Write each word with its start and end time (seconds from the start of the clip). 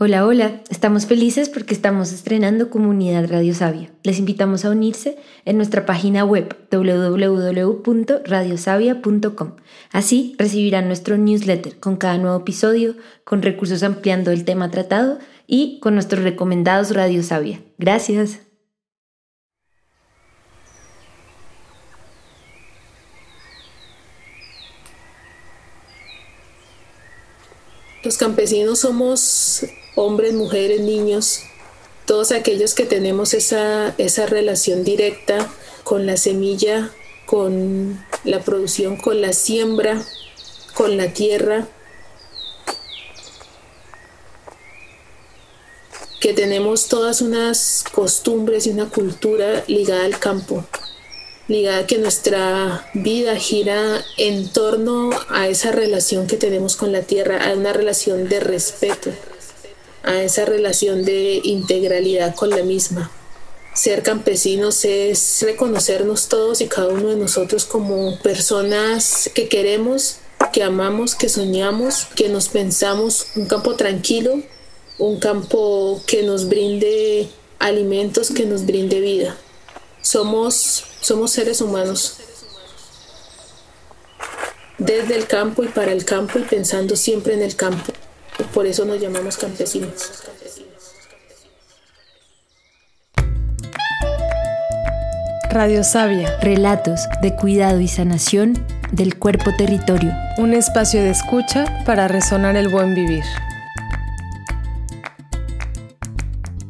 Hola, 0.00 0.24
hola, 0.24 0.62
estamos 0.70 1.06
felices 1.06 1.48
porque 1.48 1.74
estamos 1.74 2.12
estrenando 2.12 2.70
Comunidad 2.70 3.28
Radio 3.28 3.52
Sabia. 3.52 3.90
Les 4.04 4.20
invitamos 4.20 4.64
a 4.64 4.70
unirse 4.70 5.18
en 5.44 5.56
nuestra 5.56 5.86
página 5.86 6.24
web 6.24 6.54
www.radiosavia.com. 6.70 9.56
Así 9.90 10.36
recibirán 10.38 10.86
nuestro 10.86 11.16
newsletter 11.16 11.80
con 11.80 11.96
cada 11.96 12.16
nuevo 12.16 12.36
episodio, 12.36 12.94
con 13.24 13.42
recursos 13.42 13.82
ampliando 13.82 14.30
el 14.30 14.44
tema 14.44 14.70
tratado 14.70 15.18
y 15.48 15.80
con 15.80 15.94
nuestros 15.94 16.22
recomendados 16.22 16.94
Radio 16.94 17.24
Sabia. 17.24 17.60
Gracias. 17.76 18.38
Los 28.04 28.16
campesinos 28.16 28.78
somos 28.78 29.64
hombres, 29.98 30.32
mujeres, 30.32 30.80
niños, 30.80 31.40
todos 32.06 32.30
aquellos 32.30 32.74
que 32.74 32.84
tenemos 32.84 33.34
esa, 33.34 33.94
esa 33.98 34.26
relación 34.26 34.84
directa 34.84 35.50
con 35.82 36.06
la 36.06 36.16
semilla, 36.16 36.92
con 37.26 38.04
la 38.22 38.40
producción, 38.40 38.96
con 38.96 39.20
la 39.20 39.32
siembra, 39.32 40.00
con 40.74 40.96
la 40.96 41.12
tierra, 41.12 41.66
que 46.20 46.32
tenemos 46.32 46.86
todas 46.86 47.20
unas 47.20 47.84
costumbres 47.92 48.66
y 48.66 48.70
una 48.70 48.88
cultura 48.88 49.64
ligada 49.66 50.04
al 50.04 50.18
campo 50.18 50.64
ligada 51.48 51.86
que 51.86 51.96
nuestra 51.96 52.86
vida 52.92 53.34
gira 53.36 54.04
en 54.18 54.48
torno 54.52 55.10
a 55.30 55.48
esa 55.48 55.72
relación 55.72 56.26
que 56.26 56.36
tenemos 56.36 56.76
con 56.76 56.92
la 56.92 57.00
tierra, 57.02 57.42
a 57.42 57.54
una 57.54 57.72
relación 57.72 58.28
de 58.28 58.38
respeto, 58.38 59.10
a 60.08 60.22
esa 60.22 60.46
relación 60.46 61.04
de 61.04 61.40
integralidad 61.44 62.34
con 62.34 62.48
la 62.48 62.62
misma. 62.62 63.10
Ser 63.74 64.02
campesinos 64.02 64.86
es 64.86 65.42
reconocernos 65.42 66.28
todos 66.28 66.62
y 66.62 66.66
cada 66.66 66.88
uno 66.88 67.10
de 67.10 67.16
nosotros 67.16 67.66
como 67.66 68.18
personas 68.20 69.30
que 69.34 69.48
queremos, 69.48 70.16
que 70.50 70.62
amamos, 70.62 71.14
que 71.14 71.28
soñamos, 71.28 72.06
que 72.16 72.30
nos 72.30 72.48
pensamos 72.48 73.26
un 73.36 73.46
campo 73.46 73.76
tranquilo, 73.76 74.40
un 74.98 75.20
campo 75.20 76.02
que 76.06 76.22
nos 76.22 76.48
brinde 76.48 77.28
alimentos, 77.58 78.30
que 78.30 78.46
nos 78.46 78.64
brinde 78.64 79.00
vida. 79.00 79.36
Somos 80.00 80.84
somos 81.02 81.32
seres 81.32 81.60
humanos. 81.60 82.14
Desde 84.78 85.16
el 85.16 85.26
campo 85.26 85.64
y 85.64 85.68
para 85.68 85.92
el 85.92 86.06
campo 86.06 86.38
y 86.38 86.42
pensando 86.42 86.96
siempre 86.96 87.34
en 87.34 87.42
el 87.42 87.54
campo. 87.56 87.92
Por 88.54 88.66
eso 88.66 88.84
nos 88.84 89.00
llamamos 89.00 89.36
campesinos. 89.36 90.24
Radio 95.50 95.82
Sabia. 95.82 96.38
Relatos 96.40 97.00
de 97.22 97.34
cuidado 97.34 97.80
y 97.80 97.88
sanación 97.88 98.54
del 98.92 99.18
cuerpo 99.18 99.50
territorio. 99.56 100.12
Un 100.36 100.54
espacio 100.54 101.02
de 101.02 101.10
escucha 101.10 101.82
para 101.84 102.06
resonar 102.06 102.56
el 102.56 102.68
buen 102.68 102.94
vivir. 102.94 103.24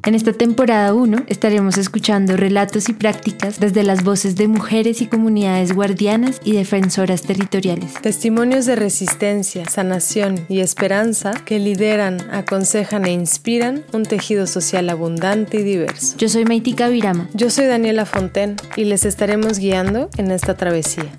En 0.09 0.14
esta 0.14 0.33
temporada 0.33 0.95
1 0.95 1.25
estaremos 1.27 1.77
escuchando 1.77 2.34
relatos 2.34 2.89
y 2.89 2.95
prácticas 2.95 3.61
desde 3.61 3.83
las 3.83 4.05
voces 4.05 4.37
de 4.37 4.48
mujeres 4.48 5.03
y 5.03 5.06
comunidades 5.06 5.75
guardianas 5.75 6.41
y 6.45 6.53
defensoras 6.53 7.20
territoriales. 7.20 7.92
Testimonios 8.01 8.64
de 8.64 8.75
resistencia, 8.75 9.67
sanación 9.67 10.47
y 10.48 10.61
esperanza 10.61 11.34
que 11.45 11.59
lideran, 11.59 12.23
aconsejan 12.33 13.05
e 13.05 13.12
inspiran 13.12 13.84
un 13.92 14.05
tejido 14.05 14.47
social 14.47 14.89
abundante 14.89 15.61
y 15.61 15.62
diverso. 15.62 16.17
Yo 16.17 16.31
soy 16.31 16.47
Maitika 16.47 16.89
Virama. 16.89 17.29
Yo 17.34 17.51
soy 17.51 17.67
Daniela 17.67 18.06
Fonten 18.06 18.56
y 18.77 18.84
les 18.84 19.05
estaremos 19.05 19.59
guiando 19.59 20.09
en 20.17 20.31
esta 20.31 20.56
travesía. 20.56 21.12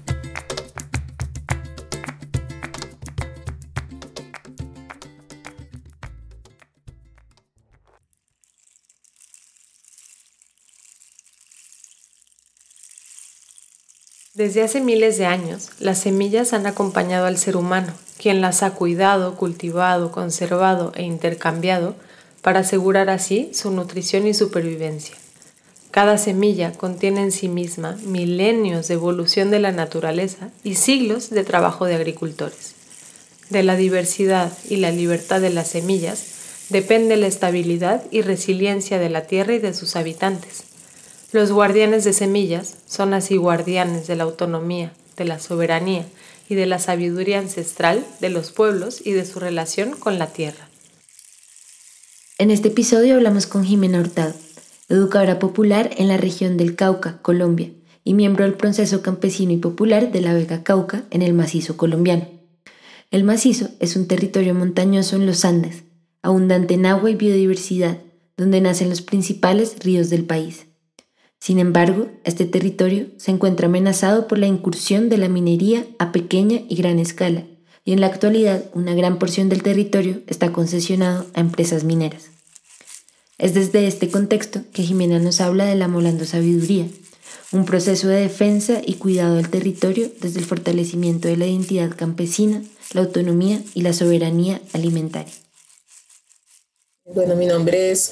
Desde 14.39 14.63
hace 14.63 14.79
miles 14.79 15.17
de 15.17 15.25
años, 15.25 15.67
las 15.79 15.99
semillas 15.99 16.53
han 16.53 16.65
acompañado 16.65 17.25
al 17.25 17.37
ser 17.37 17.57
humano, 17.57 17.91
quien 18.17 18.39
las 18.39 18.63
ha 18.63 18.71
cuidado, 18.71 19.35
cultivado, 19.35 20.13
conservado 20.13 20.93
e 20.95 21.03
intercambiado 21.03 21.93
para 22.41 22.61
asegurar 22.61 23.09
así 23.09 23.51
su 23.53 23.69
nutrición 23.69 24.25
y 24.27 24.33
supervivencia. 24.33 25.17
Cada 25.91 26.17
semilla 26.17 26.71
contiene 26.71 27.21
en 27.21 27.33
sí 27.33 27.49
misma 27.49 27.97
milenios 28.05 28.87
de 28.87 28.93
evolución 28.93 29.51
de 29.51 29.59
la 29.59 29.73
naturaleza 29.73 30.51
y 30.63 30.75
siglos 30.75 31.31
de 31.31 31.43
trabajo 31.43 31.83
de 31.83 31.95
agricultores. 31.95 32.75
De 33.49 33.61
la 33.61 33.75
diversidad 33.75 34.53
y 34.69 34.77
la 34.77 34.91
libertad 34.91 35.41
de 35.41 35.49
las 35.49 35.67
semillas 35.67 36.23
depende 36.69 37.17
la 37.17 37.27
estabilidad 37.27 38.05
y 38.09 38.21
resiliencia 38.21 38.99
de 38.99 39.09
la 39.09 39.27
tierra 39.27 39.55
y 39.55 39.59
de 39.59 39.73
sus 39.73 39.97
habitantes. 39.97 40.68
Los 41.31 41.51
guardianes 41.51 42.05
de 42.05 42.13
semillas 42.13 42.77
son 42.87 43.13
así 43.13 43.37
guardianes 43.37 44.07
de 44.07 44.15
la 44.15 44.23
autonomía, 44.23 44.93
de 45.15 45.25
la 45.25 45.37
soberanía 45.37 46.07
y 46.49 46.55
de 46.55 46.65
la 46.65 46.79
sabiduría 46.79 47.37
ancestral 47.37 48.03
de 48.19 48.29
los 48.29 48.51
pueblos 48.51 49.05
y 49.05 49.11
de 49.11 49.25
su 49.27 49.39
relación 49.39 49.91
con 49.91 50.17
la 50.17 50.33
tierra. 50.33 50.67
En 52.39 52.49
este 52.49 52.69
episodio 52.69 53.13
hablamos 53.13 53.45
con 53.45 53.63
Jimena 53.63 53.99
Hurtado, 53.99 54.33
educadora 54.87 55.37
popular 55.37 55.91
en 55.97 56.07
la 56.07 56.17
región 56.17 56.57
del 56.57 56.75
Cauca, 56.75 57.21
Colombia, 57.21 57.69
y 58.03 58.15
miembro 58.15 58.45
del 58.45 58.55
proceso 58.55 59.03
campesino 59.03 59.51
y 59.51 59.57
popular 59.57 60.11
de 60.11 60.21
la 60.21 60.33
Vega 60.33 60.63
Cauca 60.63 61.03
en 61.11 61.21
el 61.21 61.33
macizo 61.33 61.77
colombiano. 61.77 62.27
El 63.11 63.23
macizo 63.23 63.69
es 63.79 63.95
un 63.95 64.07
territorio 64.07 64.55
montañoso 64.55 65.15
en 65.15 65.27
los 65.27 65.45
Andes, 65.45 65.83
abundante 66.23 66.73
en 66.73 66.87
agua 66.87 67.11
y 67.11 67.15
biodiversidad, 67.15 67.99
donde 68.35 68.61
nacen 68.61 68.89
los 68.89 69.03
principales 69.03 69.75
ríos 69.83 70.09
del 70.09 70.25
país. 70.25 70.68
Sin 71.39 71.57
embargo, 71.59 72.07
este 72.25 72.45
territorio 72.45 73.07
se 73.17 73.31
encuentra 73.31 73.67
amenazado 73.67 74.27
por 74.27 74.37
la 74.37 74.47
incursión 74.47 75.09
de 75.09 75.17
la 75.17 75.29
minería 75.29 75.85
a 75.97 76.11
pequeña 76.11 76.61
y 76.67 76.75
gran 76.75 76.99
escala, 76.99 77.45
y 77.85 77.93
en 77.93 78.01
la 78.01 78.07
actualidad 78.07 78.65
una 78.73 78.93
gran 78.93 79.19
porción 79.19 79.47
del 79.47 79.63
territorio 79.63 80.21
está 80.27 80.51
concesionado 80.51 81.25
a 81.33 81.39
empresas 81.39 81.85
mineras. 81.85 82.29
Es 83.37 83.53
desde 83.53 83.87
este 83.87 84.09
contexto 84.09 84.61
que 84.73 84.83
Jimena 84.83 85.17
nos 85.19 85.39
habla 85.39 85.65
de 85.65 85.75
la 85.75 85.87
Molando 85.87 86.25
Sabiduría, 86.25 86.87
un 87.51 87.65
proceso 87.65 88.09
de 88.09 88.19
defensa 88.19 88.81
y 88.85 88.95
cuidado 88.95 89.35
del 89.35 89.49
territorio 89.49 90.11
desde 90.21 90.39
el 90.39 90.45
fortalecimiento 90.45 91.29
de 91.29 91.37
la 91.37 91.47
identidad 91.47 91.89
campesina, 91.95 92.61
la 92.93 93.01
autonomía 93.01 93.61
y 93.73 93.81
la 93.81 93.93
soberanía 93.93 94.61
alimentaria. 94.73 95.33
Bueno, 97.05 97.35
mi 97.35 97.47
nombre 97.47 97.91
es 97.91 98.11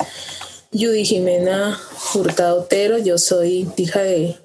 Judy 0.73 1.05
Jimena 1.05 1.79
Hurtado 2.13 2.61
Otero, 2.61 2.97
yo 2.97 3.17
soy 3.17 3.69
hija 3.77 4.01
de, 4.01 4.35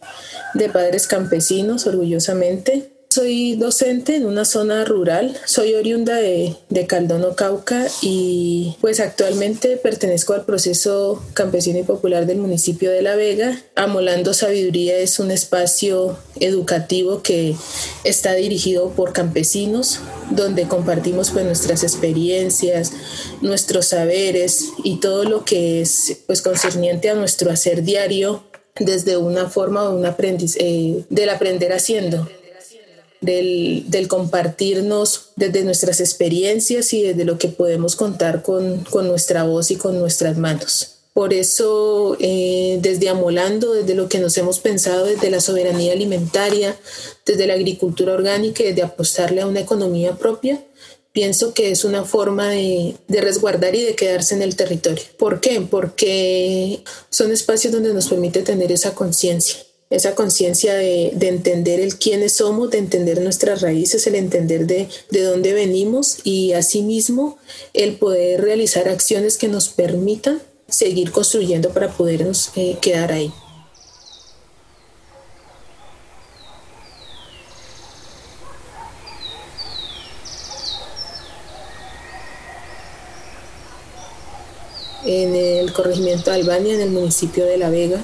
de 0.55 0.69
padres 0.69 1.06
campesinos, 1.06 1.87
orgullosamente. 1.87 2.91
Soy 3.12 3.56
docente 3.56 4.16
en 4.16 4.24
una 4.24 4.46
zona 4.46 4.86
rural, 4.86 5.36
soy 5.44 5.74
oriunda 5.74 6.16
de, 6.16 6.56
de 6.70 6.86
Caldono, 6.86 7.36
Cauca 7.36 7.86
y 8.00 8.78
pues 8.80 9.00
actualmente 9.00 9.76
pertenezco 9.76 10.32
al 10.32 10.46
proceso 10.46 11.22
campesino 11.34 11.78
y 11.78 11.82
popular 11.82 12.24
del 12.24 12.38
municipio 12.38 12.90
de 12.90 13.02
La 13.02 13.14
Vega. 13.14 13.60
Amolando 13.74 14.32
Sabiduría 14.32 14.96
es 14.96 15.18
un 15.18 15.30
espacio 15.30 16.16
educativo 16.40 17.20
que 17.20 17.54
está 18.02 18.32
dirigido 18.32 18.88
por 18.92 19.12
campesinos, 19.12 20.00
donde 20.30 20.66
compartimos 20.66 21.32
pues 21.32 21.44
nuestras 21.44 21.82
experiencias, 21.82 22.92
nuestros 23.42 23.88
saberes 23.88 24.68
y 24.84 25.00
todo 25.00 25.24
lo 25.24 25.44
que 25.44 25.82
es 25.82 26.16
pues 26.26 26.41
concerniente 26.41 27.10
a 27.10 27.15
nuestro 27.15 27.50
hacer 27.50 27.82
diario 27.82 28.42
desde 28.80 29.18
una 29.18 29.50
forma 29.50 29.82
de 29.82 29.97
un 29.97 30.06
aprendiz, 30.06 30.56
eh, 30.58 31.04
del 31.10 31.28
aprender 31.28 31.74
haciendo 31.74 32.26
del, 33.22 34.07
compartirnos 34.09 35.30
desde 35.36 35.65
nuestras 35.65 36.01
experiencias 36.01 36.92
y 36.92 37.03
desde 37.03 37.24
lo 37.24 37.39
que 37.39 37.48
podemos 37.48 37.97
contar 37.97 38.42
con, 38.42 38.84
con 38.84 39.09
nuestra 39.09 39.45
voz 39.45 39.71
y 39.71 39.77
con 39.77 39.98
nuestras 39.98 40.36
manos. 40.36 40.98
Por 41.15 41.33
eso, 41.33 42.16
eh, 42.21 42.78
desde 42.80 43.10
Amolando, 43.10 43.74
desde 43.74 43.95
lo 43.95 44.09
que 44.09 44.19
nos 44.19 44.36
hemos 44.39 44.60
pensado, 44.60 45.04
desde 45.04 45.30
la 45.30 45.41
soberanía 45.41 45.92
alimentaria, 45.92 46.77
desde 47.27 47.47
la 47.47 47.54
agricultura 47.54 48.15
orgánica 48.15 48.63
y 48.63 48.69
desde 48.69 48.83
apostarle 48.83 49.42
a 49.42 49.47
una 49.47 49.60
economía 49.60 50.15
propia, 50.15 50.65
pienso 51.13 51.53
que 51.53 51.71
es 51.71 51.84
una 51.84 52.04
forma 52.04 52.48
de, 52.48 52.97
de, 53.09 53.21
resguardar 53.21 53.75
y 53.75 53.83
de 53.83 53.95
quedarse 53.95 54.34
en 54.34 54.41
el 54.41 54.57
territorio. 54.57 55.04
¿Por 55.18 55.41
qué? 55.41 55.60
Porque 55.60 56.83
son 57.10 57.30
espacios 57.30 57.75
donde 57.75 57.92
nos 57.92 58.09
permite 58.09 58.41
tener 58.41 58.72
esa 58.72 58.95
conciencia 58.95 59.59
esa 59.92 60.15
conciencia 60.15 60.74
de, 60.74 61.12
entender 61.21 61.78
el 61.78 61.97
quiénes 61.97 62.33
somos, 62.33 62.71
de 62.71 62.78
entender 62.78 63.21
nuestras 63.21 63.60
raíces, 63.60 64.06
el 64.06 64.15
entender 64.15 64.66
de, 64.66 64.89
dónde 65.10 65.53
venimos 65.53 66.18
y 66.24 66.53
asimismo 66.53 67.39
el 67.74 67.97
poder 67.97 68.41
realizar 68.41 68.89
acciones 68.89 69.36
que 69.36 69.48
nos 69.48 69.68
permitan 69.68 70.41
seguir 70.66 71.12
construyendo 71.12 71.71
para 71.71 71.91
podernos 71.91 72.50
eh, 72.56 72.77
quedar 72.80 73.12
ahí. 73.12 73.33
en 85.04 85.34
el 85.34 85.72
corregimiento 85.72 86.30
de 86.30 86.36
Albania, 86.36 86.74
en 86.74 86.80
el 86.80 86.91
municipio 86.91 87.44
de 87.44 87.59
La 87.59 87.71
Vega. 87.71 88.00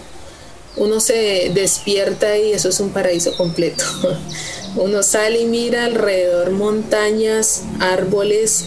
Uno 0.79 1.01
se 1.01 1.51
despierta 1.55 2.39
y 2.39 2.53
eso 2.53 2.69
es 2.69 2.81
un 2.81 2.91
paraíso 2.91 3.37
completo. 3.37 3.85
Uno 4.77 5.03
sale 5.03 5.41
y 5.41 5.47
mira 5.47 5.85
alrededor 5.85 6.51
montañas, 6.51 7.63
árboles. 7.81 8.65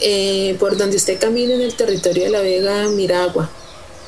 Eh, 0.00 0.56
por 0.58 0.76
donde 0.76 0.96
usted 0.96 1.18
camina 1.20 1.54
en 1.54 1.60
el 1.60 1.74
territorio 1.74 2.24
de 2.24 2.30
La 2.30 2.40
Vega, 2.40 2.88
mira 2.88 3.22
agua, 3.22 3.48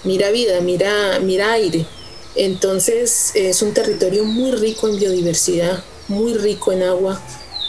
mira 0.02 0.30
vida, 0.30 0.60
mira, 0.60 1.20
mira 1.20 1.52
aire. 1.52 1.86
Entonces 2.34 3.30
es 3.34 3.62
un 3.62 3.72
territorio 3.72 4.24
muy 4.24 4.50
rico 4.50 4.88
en 4.88 4.98
biodiversidad, 4.98 5.82
muy 6.08 6.34
rico 6.34 6.72
en 6.72 6.82
agua. 6.82 7.22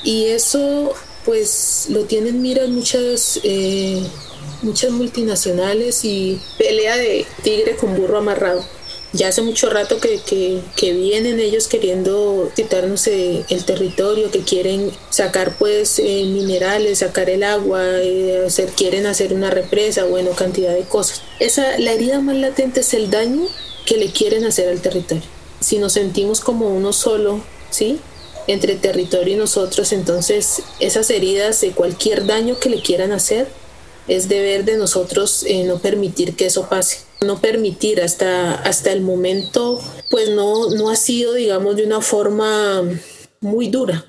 Y 0.03 0.25
eso 0.25 0.93
pues 1.23 1.87
lo 1.89 2.05
tienen 2.05 2.41
mira 2.41 2.65
muchas 2.67 3.39
eh, 3.43 4.01
muchas 4.61 4.91
multinacionales 4.91 6.03
y 6.05 6.39
pelea 6.57 6.95
de 6.97 7.25
tigre 7.43 7.75
con 7.75 7.95
burro 7.95 8.17
amarrado. 8.17 8.63
Ya 9.13 9.29
hace 9.29 9.41
mucho 9.41 9.69
rato 9.69 9.99
que, 9.99 10.19
que, 10.75 10.93
vienen 10.93 11.39
ellos 11.39 11.67
queriendo 11.67 12.51
quitarnos 12.55 13.07
eh, 13.07 13.45
el 13.49 13.63
territorio, 13.63 14.31
que 14.31 14.41
quieren 14.41 14.91
sacar 15.09 15.57
pues 15.57 15.99
eh, 15.99 16.25
minerales, 16.25 16.99
sacar 16.99 17.29
el 17.29 17.43
agua, 17.43 17.83
eh, 17.83 18.43
hacer, 18.45 18.69
quieren 18.71 19.05
hacer 19.05 19.33
una 19.33 19.49
represa, 19.49 20.03
bueno, 20.03 20.31
cantidad 20.31 20.73
de 20.73 20.83
cosas. 20.83 21.21
Esa, 21.39 21.79
la 21.79 21.93
herida 21.93 22.19
más 22.19 22.35
latente 22.35 22.81
es 22.81 22.93
el 22.93 23.09
daño 23.09 23.47
que 23.85 23.95
le 23.95 24.11
quieren 24.11 24.43
hacer 24.43 24.67
al 24.67 24.81
territorio. 24.81 25.23
Si 25.61 25.79
nos 25.79 25.93
sentimos 25.93 26.41
como 26.41 26.67
uno 26.69 26.91
solo, 26.91 27.41
¿sí? 27.69 27.99
Entre 28.45 28.75
territorio 28.75 29.35
y 29.35 29.37
nosotros, 29.37 29.93
entonces 29.93 30.61
esas 30.79 31.09
heridas 31.09 31.61
de 31.61 31.71
cualquier 31.71 32.25
daño 32.25 32.59
que 32.59 32.69
le 32.69 32.81
quieran 32.81 33.13
hacer, 33.13 33.47
es 34.07 34.29
deber 34.29 34.65
de 34.65 34.77
nosotros 34.77 35.43
eh, 35.47 35.63
no 35.63 35.79
permitir 35.79 36.35
que 36.35 36.45
eso 36.45 36.67
pase. 36.69 37.06
No 37.21 37.41
permitir 37.41 38.01
hasta, 38.01 38.53
hasta 38.53 38.91
el 38.91 39.01
momento, 39.01 39.81
pues 40.09 40.29
no, 40.29 40.69
no 40.69 40.89
ha 40.89 40.95
sido, 40.95 41.33
digamos, 41.33 41.75
de 41.75 41.83
una 41.83 42.01
forma 42.01 42.83
muy 43.41 43.67
dura, 43.69 44.05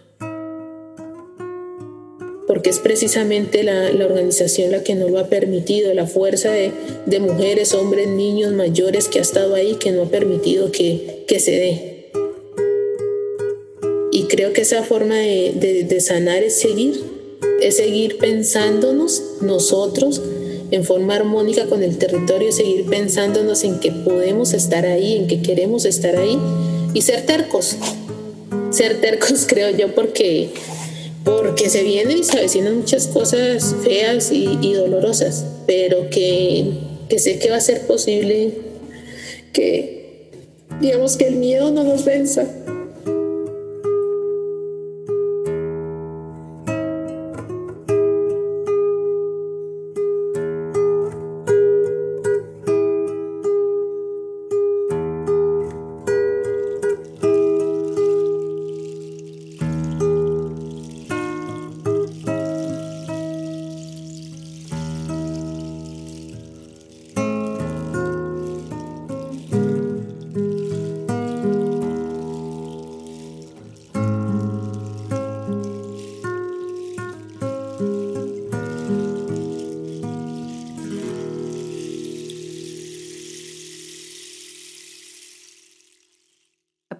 porque 2.49 2.70
es 2.70 2.78
precisamente 2.78 3.62
la, 3.62 3.90
organización 4.05 4.72
la 4.72 4.82
que 4.82 4.94
no 4.94 5.06
lo 5.08 5.19
ha 5.19 5.28
permitido, 5.28 5.93
la 5.93 6.06
fuerza 6.06 6.50
de, 6.50 7.20
mujeres, 7.20 7.75
hombres, 7.75 8.08
niños, 8.08 8.52
mayores 8.52 9.08
que 9.08 9.19
ha 9.19 9.22
estado 9.22 9.54
ahí, 9.54 9.75
que 9.75 9.93
no 9.93 10.02
ha 10.02 10.08
permitido 10.08 10.72
que, 10.72 11.26
se 11.28 11.50
dé. 11.50 12.11
Y 14.11 14.25
creo 14.25 14.54
que 14.54 14.62
esa 14.62 14.82
forma 14.82 15.16
de, 15.16 15.84
de 15.87 16.00
sanar 16.00 16.43
es 16.43 16.58
seguir, 16.58 17.04
es 17.61 17.76
seguir 17.76 18.16
pensándonos 18.16 19.22
nosotros 19.43 20.22
en 20.70 20.84
forma 20.84 21.16
armónica 21.16 21.66
con 21.66 21.82
el 21.82 21.98
territorio, 21.98 22.52
seguir 22.52 22.86
pensándonos 22.86 23.64
en 23.64 23.80
que 23.80 23.90
podemos 23.90 24.52
estar 24.52 24.84
ahí, 24.84 25.16
en 25.16 25.26
que 25.26 25.40
queremos 25.40 25.84
estar 25.84 26.16
ahí 26.16 26.38
y 26.94 27.02
ser 27.02 27.24
tercos. 27.26 27.76
Ser 28.70 29.00
tercos 29.00 29.46
creo 29.48 29.70
yo 29.76 29.94
porque, 29.94 30.50
porque 31.24 31.70
se 31.70 31.82
vienen 31.82 32.18
y 32.18 32.24
se 32.24 32.38
avecinan 32.38 32.76
muchas 32.76 33.06
cosas 33.06 33.74
feas 33.82 34.30
y, 34.30 34.72
dolorosas, 34.74 35.44
pero 35.66 36.10
que, 36.10 36.72
que 37.08 37.18
sé 37.18 37.38
que 37.38 37.50
va 37.50 37.56
a 37.56 37.60
ser 37.60 37.86
posible 37.86 38.52
que 39.52 40.28
digamos 40.80 41.16
que 41.16 41.26
el 41.28 41.36
miedo 41.36 41.70
no 41.70 41.82
nos 41.82 42.04
venza. 42.04 42.46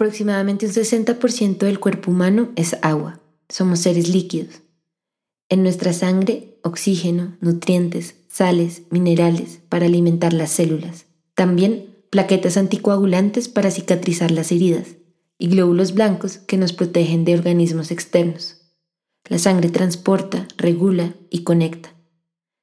Aproximadamente 0.09 0.65
un 0.65 0.73
60% 0.73 1.59
del 1.59 1.81
cuerpo 1.81 2.11
humano 2.11 2.49
es 2.57 2.79
agua. 2.81 3.21
Somos 3.51 3.81
seres 3.81 4.09
líquidos. 4.09 4.63
En 5.51 5.63
nuestra 5.63 5.93
sangre, 5.93 6.59
oxígeno, 6.63 7.37
nutrientes, 7.43 8.15
sales, 8.27 8.85
minerales 8.89 9.61
para 9.69 9.85
alimentar 9.85 10.33
las 10.33 10.49
células. 10.49 11.05
También 11.35 11.95
plaquetas 12.09 12.57
anticoagulantes 12.57 13.49
para 13.49 13.71
cicatrizar 13.71 14.31
las 14.31 14.51
heridas 14.51 14.97
y 15.37 15.49
glóbulos 15.49 15.93
blancos 15.93 16.39
que 16.39 16.57
nos 16.57 16.73
protegen 16.73 17.27
de 17.27 17.35
organismos 17.35 17.91
externos. 17.91 18.63
La 19.29 19.39
sangre 19.39 19.69
transporta, 19.69 20.49
regula 20.57 21.13
y 21.29 21.43
conecta. 21.43 21.93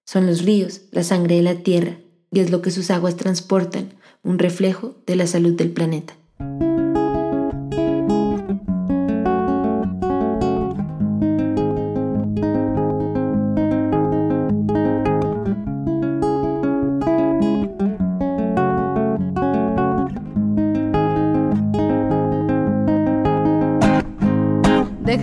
Son 0.04 0.26
los 0.26 0.42
ríos, 0.42 0.82
la 0.90 1.04
sangre 1.04 1.36
de 1.36 1.44
la 1.44 1.62
tierra, 1.62 2.00
y 2.32 2.40
es 2.40 2.50
lo 2.50 2.64
que 2.64 2.72
sus 2.72 2.90
aguas 2.90 3.18
transportan, 3.18 3.94
un 4.24 4.40
reflejo 4.40 4.96
de 5.06 5.16
la 5.16 5.28
salud 5.28 5.54
del 5.54 5.70
planeta. 5.70 6.18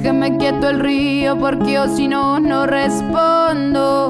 Déjeme 0.02 0.36
quieto 0.36 0.68
el 0.68 0.80
río 0.80 1.38
porque 1.38 1.74
yo 1.74 1.86
si 1.86 2.08
no, 2.08 2.40
no 2.40 2.66
respondo. 2.66 4.08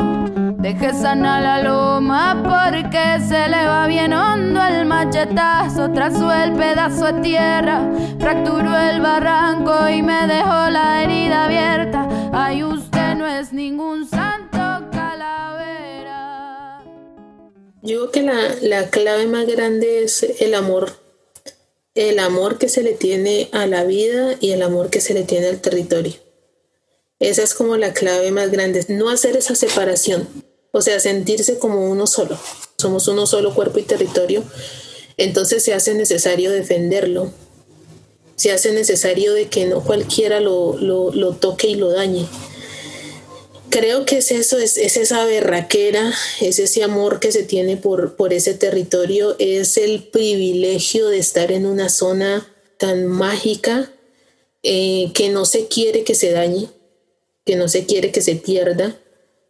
Deje 0.56 0.94
sana 0.94 1.38
la 1.38 1.62
loma 1.62 2.40
porque 2.42 3.20
se 3.28 3.46
le 3.50 3.66
va 3.66 3.86
bien 3.86 4.14
hondo 4.14 4.58
el 4.62 4.86
machetazo. 4.86 5.90
Trazó 5.90 6.32
el 6.32 6.54
pedazo 6.54 7.12
de 7.12 7.20
tierra, 7.20 7.92
fracturó 8.18 8.74
el 8.74 9.02
barranco 9.02 9.86
y 9.90 10.00
me 10.00 10.26
dejó 10.26 10.70
la 10.70 11.02
herida 11.02 11.44
abierta. 11.44 12.08
Ay, 12.32 12.64
usted 12.64 13.14
no 13.14 13.26
es 13.26 13.52
ningún 13.52 14.08
santo 14.08 14.88
calavera. 14.92 16.80
Yo 17.82 18.10
creo 18.10 18.12
que 18.12 18.22
la, 18.22 18.40
la 18.62 18.88
clave 18.88 19.26
más 19.26 19.46
grande 19.46 20.04
es 20.04 20.22
el 20.40 20.54
amor 20.54 21.01
el 21.94 22.18
amor 22.18 22.58
que 22.58 22.68
se 22.68 22.82
le 22.82 22.92
tiene 22.92 23.48
a 23.52 23.66
la 23.66 23.84
vida 23.84 24.36
y 24.40 24.52
el 24.52 24.62
amor 24.62 24.90
que 24.90 25.00
se 25.00 25.14
le 25.14 25.24
tiene 25.24 25.48
al 25.48 25.60
territorio. 25.60 26.14
Esa 27.18 27.42
es 27.42 27.54
como 27.54 27.76
la 27.76 27.92
clave 27.92 28.30
más 28.30 28.50
grande, 28.50 28.84
no 28.88 29.10
hacer 29.10 29.36
esa 29.36 29.54
separación, 29.54 30.28
o 30.72 30.80
sea, 30.82 30.98
sentirse 31.00 31.58
como 31.58 31.90
uno 31.90 32.06
solo. 32.06 32.38
Somos 32.78 33.06
uno 33.08 33.26
solo 33.26 33.54
cuerpo 33.54 33.78
y 33.78 33.82
territorio, 33.82 34.42
entonces 35.16 35.62
se 35.62 35.74
hace 35.74 35.94
necesario 35.94 36.50
defenderlo, 36.50 37.30
se 38.34 38.50
hace 38.50 38.72
necesario 38.72 39.34
de 39.34 39.48
que 39.48 39.66
no 39.66 39.84
cualquiera 39.84 40.40
lo, 40.40 40.76
lo 40.78 41.32
toque 41.34 41.68
y 41.68 41.74
lo 41.76 41.90
dañe 41.90 42.26
creo 43.72 44.04
que 44.04 44.18
es 44.18 44.30
eso, 44.30 44.58
es, 44.58 44.76
esa 44.76 45.24
berraquera, 45.24 46.12
es 46.40 46.60
ese 46.60 46.84
amor 46.84 47.18
que 47.18 47.32
se 47.32 47.42
tiene 47.42 47.76
por, 47.76 48.14
por 48.14 48.32
ese 48.32 48.54
territorio, 48.54 49.34
es 49.38 49.78
el 49.78 50.04
privilegio 50.04 51.08
de 51.08 51.18
estar 51.18 51.50
en 51.50 51.66
una 51.66 51.88
zona 51.88 52.46
tan 52.78 53.06
mágica 53.06 53.90
eh, 54.62 55.10
que 55.14 55.30
no 55.30 55.46
se 55.46 55.66
quiere 55.66 56.04
que 56.04 56.14
se 56.14 56.30
dañe, 56.30 56.68
que 57.44 57.56
no 57.56 57.66
se 57.66 57.86
quiere 57.86 58.12
que 58.12 58.20
se 58.20 58.36
pierda, 58.36 59.00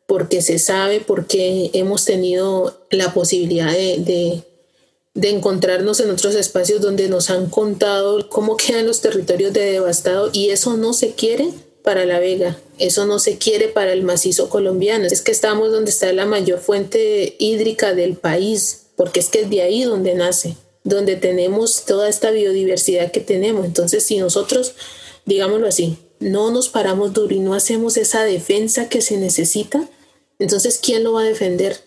porque 0.06 0.40
se 0.40 0.58
sabe, 0.58 1.00
porque 1.00 1.70
hemos 1.74 2.04
tenido 2.04 2.86
la 2.90 3.12
posibilidad 3.12 3.72
de, 3.72 4.42
de 5.14 5.30
encontrarnos 5.30 5.98
en 6.00 6.10
otros 6.10 6.36
espacios 6.36 6.80
donde 6.80 7.08
nos 7.08 7.28
han 7.28 7.50
contado 7.50 8.28
cómo 8.28 8.56
quedan 8.56 8.86
los 8.86 9.00
territorios 9.00 9.52
de 9.52 9.72
devastado 9.72 10.30
y 10.32 10.50
eso 10.50 10.76
no 10.76 10.92
se 10.92 11.12
quiere 11.12 11.50
para 11.82 12.04
la 12.04 12.20
Vega, 12.20 12.58
eso 12.78 13.06
no 13.06 13.18
se 13.18 13.38
quiere 13.38 13.68
para 13.68 13.92
el 13.92 14.02
macizo 14.02 14.48
colombiano. 14.48 15.06
Es 15.06 15.20
que 15.20 15.32
estamos 15.32 15.72
donde 15.72 15.90
está 15.90 16.12
la 16.12 16.26
mayor 16.26 16.60
fuente 16.60 17.36
hídrica 17.38 17.94
del 17.94 18.16
país, 18.16 18.86
porque 18.96 19.20
es 19.20 19.28
que 19.28 19.42
es 19.42 19.50
de 19.50 19.62
ahí 19.62 19.82
donde 19.82 20.14
nace, 20.14 20.56
donde 20.84 21.16
tenemos 21.16 21.84
toda 21.84 22.08
esta 22.08 22.30
biodiversidad 22.30 23.10
que 23.10 23.20
tenemos. 23.20 23.64
Entonces, 23.64 24.04
si 24.04 24.18
nosotros, 24.18 24.74
digámoslo 25.26 25.66
así, 25.66 25.98
no 26.20 26.50
nos 26.52 26.68
paramos 26.68 27.12
duro 27.12 27.34
y 27.34 27.40
no 27.40 27.54
hacemos 27.54 27.96
esa 27.96 28.22
defensa 28.24 28.88
que 28.88 29.00
se 29.00 29.16
necesita, 29.16 29.88
entonces, 30.38 30.80
¿quién 30.82 31.04
lo 31.04 31.12
va 31.12 31.22
a 31.22 31.24
defender? 31.24 31.78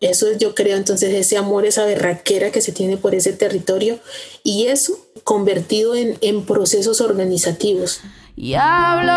Eso 0.00 0.28
es, 0.28 0.38
yo 0.38 0.54
creo, 0.54 0.76
entonces, 0.76 1.14
ese 1.14 1.36
amor, 1.36 1.64
esa 1.64 1.86
berraquera 1.86 2.50
que 2.50 2.60
se 2.60 2.72
tiene 2.72 2.96
por 2.96 3.14
ese 3.14 3.32
territorio 3.32 4.00
y 4.42 4.66
eso 4.66 4.98
convertido 5.24 5.94
en, 5.94 6.18
en 6.20 6.44
procesos 6.44 7.00
organizativos. 7.00 8.00
Y 8.44 8.54
hablo 8.54 9.12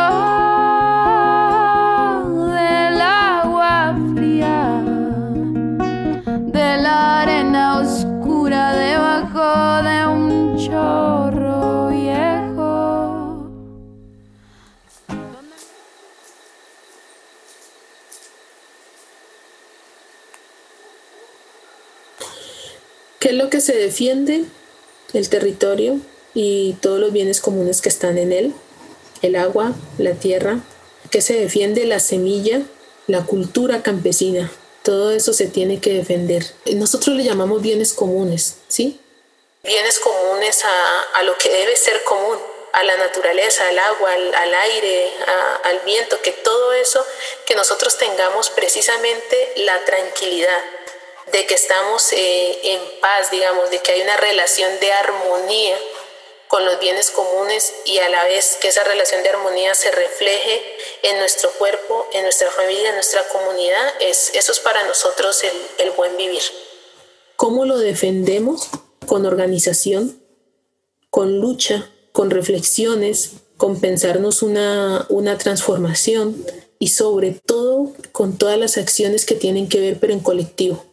del 2.54 3.02
agua 3.02 3.98
fría, 4.14 4.84
de 6.54 6.78
la 6.78 7.22
arena 7.24 7.80
oscura 7.80 8.76
debajo 8.76 9.82
de 9.82 10.06
un 10.06 10.58
chorro 10.60 11.90
viejo. 11.90 13.50
¿Qué 23.20 23.30
es 23.30 23.36
lo 23.36 23.50
que 23.50 23.60
se 23.60 23.76
defiende? 23.76 24.46
El 25.14 25.30
territorio 25.30 26.00
y 26.36 26.74
todos 26.74 27.00
los 27.00 27.12
bienes 27.12 27.42
comunes 27.42 27.82
que 27.82 27.90
están 27.90 28.20
en 28.20 28.32
él 28.32 28.54
el 29.26 29.36
agua, 29.36 29.74
la 29.98 30.14
tierra, 30.14 30.60
que 31.12 31.22
se 31.22 31.34
defiende 31.34 31.86
la 31.86 32.00
semilla, 32.00 32.62
la 33.08 33.24
cultura 33.26 33.84
campesina. 33.84 34.52
Todo 34.84 35.12
eso 35.12 35.34
se 35.34 35.48
tiene 35.48 35.80
que 35.80 35.94
defender. 35.94 36.46
Nosotros 36.74 37.16
le 37.16 37.24
llamamos 37.24 37.62
bienes 37.62 37.94
comunes, 37.94 38.58
¿sí? 38.68 39.00
Bienes 39.64 40.00
comunes 40.00 40.64
a, 40.64 41.24
lo 41.24 41.38
que 41.38 41.50
debe 41.50 41.76
ser 41.76 42.04
común, 42.04 42.38
a 42.74 42.84
la 42.84 42.98
naturaleza, 42.98 43.68
al 43.68 43.80
agua, 43.80 44.12
al, 44.14 44.54
aire, 44.54 45.12
al 45.64 45.80
viento, 45.80 46.22
que 46.22 46.32
todo 46.32 46.74
eso, 46.74 47.04
que 47.48 47.56
nosotros 47.56 47.98
tengamos 47.98 48.52
precisamente 48.52 49.54
la 49.58 49.84
tranquilidad 49.86 50.64
de 51.32 51.48
que 51.48 51.56
estamos 51.56 52.14
eh, 52.14 52.60
en 52.64 52.82
paz, 53.02 53.32
digamos, 53.32 53.72
de 53.72 53.80
que 53.80 53.94
hay 53.94 54.02
una 54.02 54.18
relación 54.18 54.80
de 54.80 54.92
armonía 54.92 55.78
con 56.48 56.66
los 56.66 56.80
bienes 56.80 57.12
comunes 57.12 57.74
y 57.86 57.98
a 57.98 58.10
la 58.10 58.24
vez 58.26 58.58
que 58.62 58.68
esa 58.68 58.84
relación 58.84 59.24
de 59.24 59.30
armonía 59.30 59.74
se 59.76 59.92
refleje 59.92 60.62
en 61.04 61.18
nuestro 61.20 61.50
cuerpo, 61.58 62.08
en 62.14 62.24
nuestra 62.24 62.50
familia, 62.52 62.90
en 62.90 62.96
nuestra 62.96 63.22
comunidad, 63.30 63.94
es, 64.00 64.32
eso 64.36 64.52
es 64.52 64.60
para 64.60 64.86
nosotros 64.88 65.44
el, 65.80 65.92
buen 65.92 66.16
vivir. 66.18 66.42
¿Cómo 67.36 67.66
lo 67.66 67.78
defendemos? 67.78 68.70
Con 69.06 69.26
organización, 69.26 70.22
con 71.10 71.40
lucha, 71.40 71.90
con 72.12 72.30
reflexiones, 72.30 73.32
con 73.58 73.80
pensarnos 73.80 74.42
una, 74.42 75.06
una 75.10 75.38
transformación 75.38 76.46
y 76.80 76.90
sobre 76.90 77.32
todo 77.32 77.94
con 78.12 78.38
todas 78.38 78.58
las 78.58 78.78
acciones 78.78 79.26
que 79.26 79.36
tienen 79.36 79.70
que 79.70 79.80
ver 79.80 80.00
pero 80.00 80.14
en 80.14 80.20
colectivo. 80.20 80.86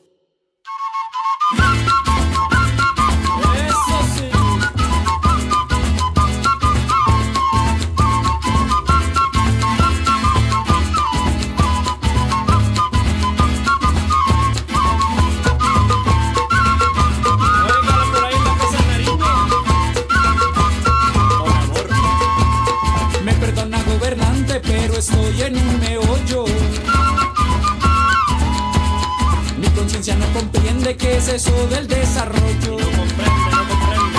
Qué 31.33 31.37
es 31.37 31.47
eso 31.47 31.67
del 31.69 31.89
desarrollo. 31.89 32.79
No 32.79 32.91
comprende, 32.99 33.51
no 33.51 33.69
comprende. 33.69 34.19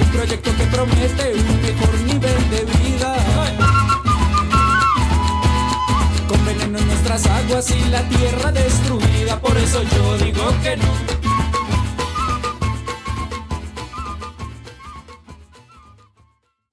Un 0.00 0.10
proyecto 0.12 0.50
que 0.56 0.64
promete 0.64 1.34
un 1.34 1.62
mejor 1.62 1.94
nivel 2.00 2.50
de 2.50 2.64
vida. 2.78 3.16
Con 6.28 6.44
veneno 6.46 6.78
en 6.78 6.86
nuestras 6.86 7.26
aguas 7.26 7.70
y 7.70 7.84
la 7.90 8.08
tierra 8.08 8.50
destruida. 8.52 9.38
Por 9.40 9.56
eso 9.58 9.82
yo 9.82 10.16
digo 10.24 10.42
que 10.62 10.76
no. 10.78 11.16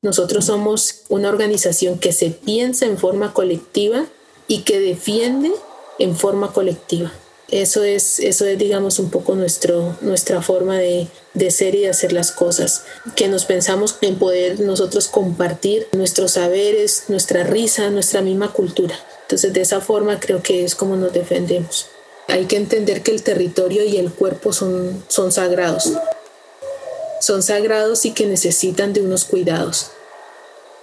Nosotros 0.02 0.46
somos 0.46 1.04
una 1.10 1.30
organización 1.30 1.98
que 1.98 2.14
se 2.14 2.30
piensa 2.30 2.86
en 2.86 2.98
forma 2.98 3.34
colectiva 3.34 4.06
y 4.48 4.60
que 4.60 4.80
defiende 4.80 5.52
en 6.00 6.16
forma 6.16 6.52
colectiva. 6.52 7.12
Eso 7.54 7.84
es, 7.84 8.20
eso 8.20 8.46
es 8.48 8.58
digamos, 8.58 8.98
un 8.98 9.12
poco 9.12 9.36
nuestro, 9.36 9.96
nuestra 10.02 10.42
forma 10.42 10.80
de, 10.80 11.08
de 11.36 11.52
ser 11.52 11.76
y 11.76 11.82
de 11.82 11.90
hacer 11.90 12.12
las 12.12 12.32
cosas, 12.32 12.82
que 13.16 13.28
nos 13.28 13.46
pensamos 13.46 13.98
en 14.02 14.18
poder 14.18 14.60
nosotros 14.60 15.08
compartir 15.08 15.88
nuestros 15.92 16.32
saberes, 16.32 17.04
nuestra 17.10 17.44
risa, 17.44 17.92
nuestra 17.92 18.24
misma 18.24 18.52
cultura. 18.52 19.00
Entonces, 19.22 19.54
de 19.54 19.62
esa 19.62 19.82
forma 19.82 20.20
creo 20.20 20.42
que 20.42 20.64
es 20.64 20.74
como 20.74 20.96
nos 20.96 21.14
defendemos. 21.14 21.86
Hay 22.28 22.46
que 22.46 22.58
entender 22.58 23.04
que 23.04 23.12
el 23.12 23.22
territorio 23.22 23.84
y 23.84 23.98
el 23.98 24.12
cuerpo 24.12 24.52
son, 24.52 25.04
son 25.08 25.32
sagrados. 25.32 25.92
Son 27.22 27.44
sagrados 27.44 28.04
y 28.06 28.14
que 28.14 28.26
necesitan 28.26 28.94
de 28.94 29.02
unos 29.02 29.26
cuidados. 29.26 29.92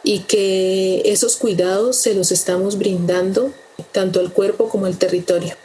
Y 0.05 0.21
que 0.21 1.03
esos 1.05 1.35
cuidados 1.35 1.97
se 1.97 2.15
los 2.15 2.31
estamos 2.31 2.79
brindando 2.79 3.53
tanto 3.91 4.21
al 4.21 4.33
cuerpo 4.33 4.69
como 4.69 4.87
al 4.87 4.97
territorio 4.97 5.57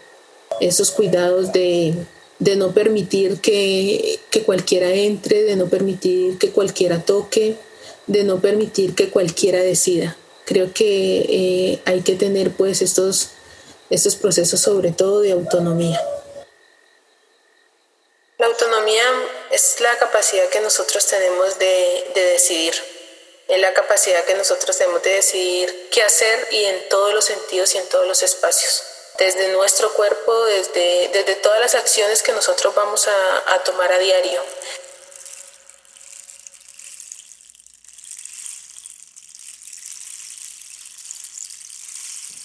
esos 0.60 0.92
cuidados 0.92 1.52
de, 1.52 1.94
no 2.40 2.74
permitir 2.74 3.42
que, 3.42 4.20
cualquiera 4.46 4.90
entre, 4.90 5.44
de 5.44 5.56
no 5.56 5.68
permitir 5.68 6.38
que 6.38 6.52
cualquiera 6.52 7.04
toque, 7.04 7.56
de 8.08 8.24
no 8.24 8.40
permitir 8.40 8.96
que 8.96 9.10
cualquiera 9.10 9.60
decida. 9.60 10.18
Creo 10.46 10.74
que 10.74 11.26
eh, 11.28 11.82
hay 11.86 12.02
que 12.02 12.16
tener 12.16 12.52
pues 12.52 12.82
estos, 12.82 13.30
estos 13.90 14.16
procesos 14.16 14.60
sobre 14.60 14.92
todo 14.92 15.22
de 15.22 15.32
autonomía. 15.32 16.00
La 18.38 18.48
autonomía 18.48 19.04
es 19.52 19.78
la 19.80 19.98
capacidad 19.98 20.48
que 20.50 20.60
nosotros 20.60 21.08
tenemos 21.08 21.58
de, 21.58 22.06
de 22.14 22.22
decidir, 22.22 22.74
es 23.48 23.60
la 23.60 23.74
capacidad 23.74 24.26
que 24.26 24.36
nosotros 24.36 24.78
tenemos 24.78 25.02
de 25.04 25.12
decidir 25.12 25.90
qué 25.92 26.04
hacer 26.04 26.48
y 26.52 26.66
en 26.66 26.90
todos 26.90 27.14
los 27.14 27.26
sentidos 27.26 27.74
y 27.74 27.78
en 27.78 27.88
todos 27.88 28.08
los 28.08 28.22
espacios 28.24 28.84
desde 29.18 29.52
nuestro 29.54 29.94
cuerpo, 29.94 30.46
desde, 30.46 31.10
desde 31.14 31.36
todas 31.36 31.60
las 31.60 31.76
acciones 31.76 32.22
que 32.24 32.34
nosotros 32.34 32.74
vamos 32.76 33.08
a, 33.08 33.54
a 33.56 33.64
tomar 33.64 33.92
a 33.92 34.00
diario. 34.00 34.42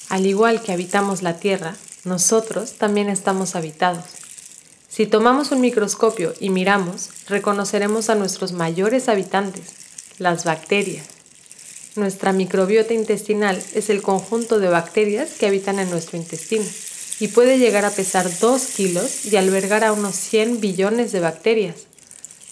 Al 0.09 0.27
igual 0.27 0.63
que 0.63 0.73
habitamos 0.73 1.23
la 1.23 1.39
Tierra, 1.39 1.77
nosotros 2.03 2.73
también 2.73 3.09
estamos 3.09 3.55
habitados. 3.55 4.05
Si 4.89 5.07
tomamos 5.07 5.53
un 5.53 5.61
microscopio 5.61 6.35
y 6.41 6.51
miramos, 6.51 7.11
reconoceremos 7.29 8.11
a 8.11 8.17
nuestros 8.17 8.51
mayores 8.51 9.09
habitantes, 9.09 9.73
las 10.19 10.45
bacterias. 10.45 11.20
Nuestra 11.97 12.33
microbiota 12.33 12.95
intestinal 12.95 13.61
es 13.75 13.91
el 13.91 14.01
conjunto 14.01 14.59
de 14.59 14.69
bacterias 14.69 15.31
que 15.33 15.47
habitan 15.47 15.79
en 15.81 15.91
nuestro 15.91 16.17
intestino 16.17 16.65
y 17.19 17.29
puede 17.29 17.59
llegar 17.59 17.85
a 17.85 17.91
pesar 17.91 18.31
2 18.39 18.63
kilos 18.67 19.27
y 19.27 19.37
albergar 19.37 19.85
a 19.85 19.93
unos 19.93 20.15
100 20.15 20.61
billones 20.61 21.13
de 21.13 21.21
bacterias. 21.21 21.77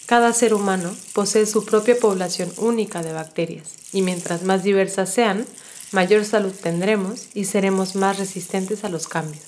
Cada 0.06 0.32
ser 0.32 0.54
humano 0.54 0.94
posee 1.12 1.46
su 1.46 1.64
propia 1.64 1.96
población 1.96 2.52
única 2.56 3.02
de 3.02 3.12
bacterias 3.12 3.68
y 3.92 4.02
mientras 4.02 4.42
más 4.42 4.62
diversas 4.62 5.12
sean, 5.12 5.46
mayor 5.92 6.24
salud 6.24 6.52
tendremos 6.52 7.28
y 7.34 7.44
seremos 7.44 7.94
más 7.94 8.18
resistentes 8.18 8.84
a 8.84 8.88
los 8.88 9.06
cambios. 9.06 9.44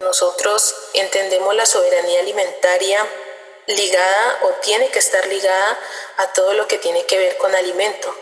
Nosotros 0.00 0.74
entendemos 0.94 1.54
la 1.54 1.66
soberanía 1.66 2.20
alimentaria 2.20 2.98
ligada 3.76 4.38
o 4.44 4.60
tiene 4.62 4.88
que 4.88 4.98
estar 4.98 5.26
ligada 5.26 5.78
a 6.18 6.32
todo 6.32 6.54
lo 6.54 6.68
que 6.68 6.78
tiene 6.78 7.04
que 7.06 7.18
ver 7.18 7.36
con 7.38 7.54
alimento. 7.54 8.14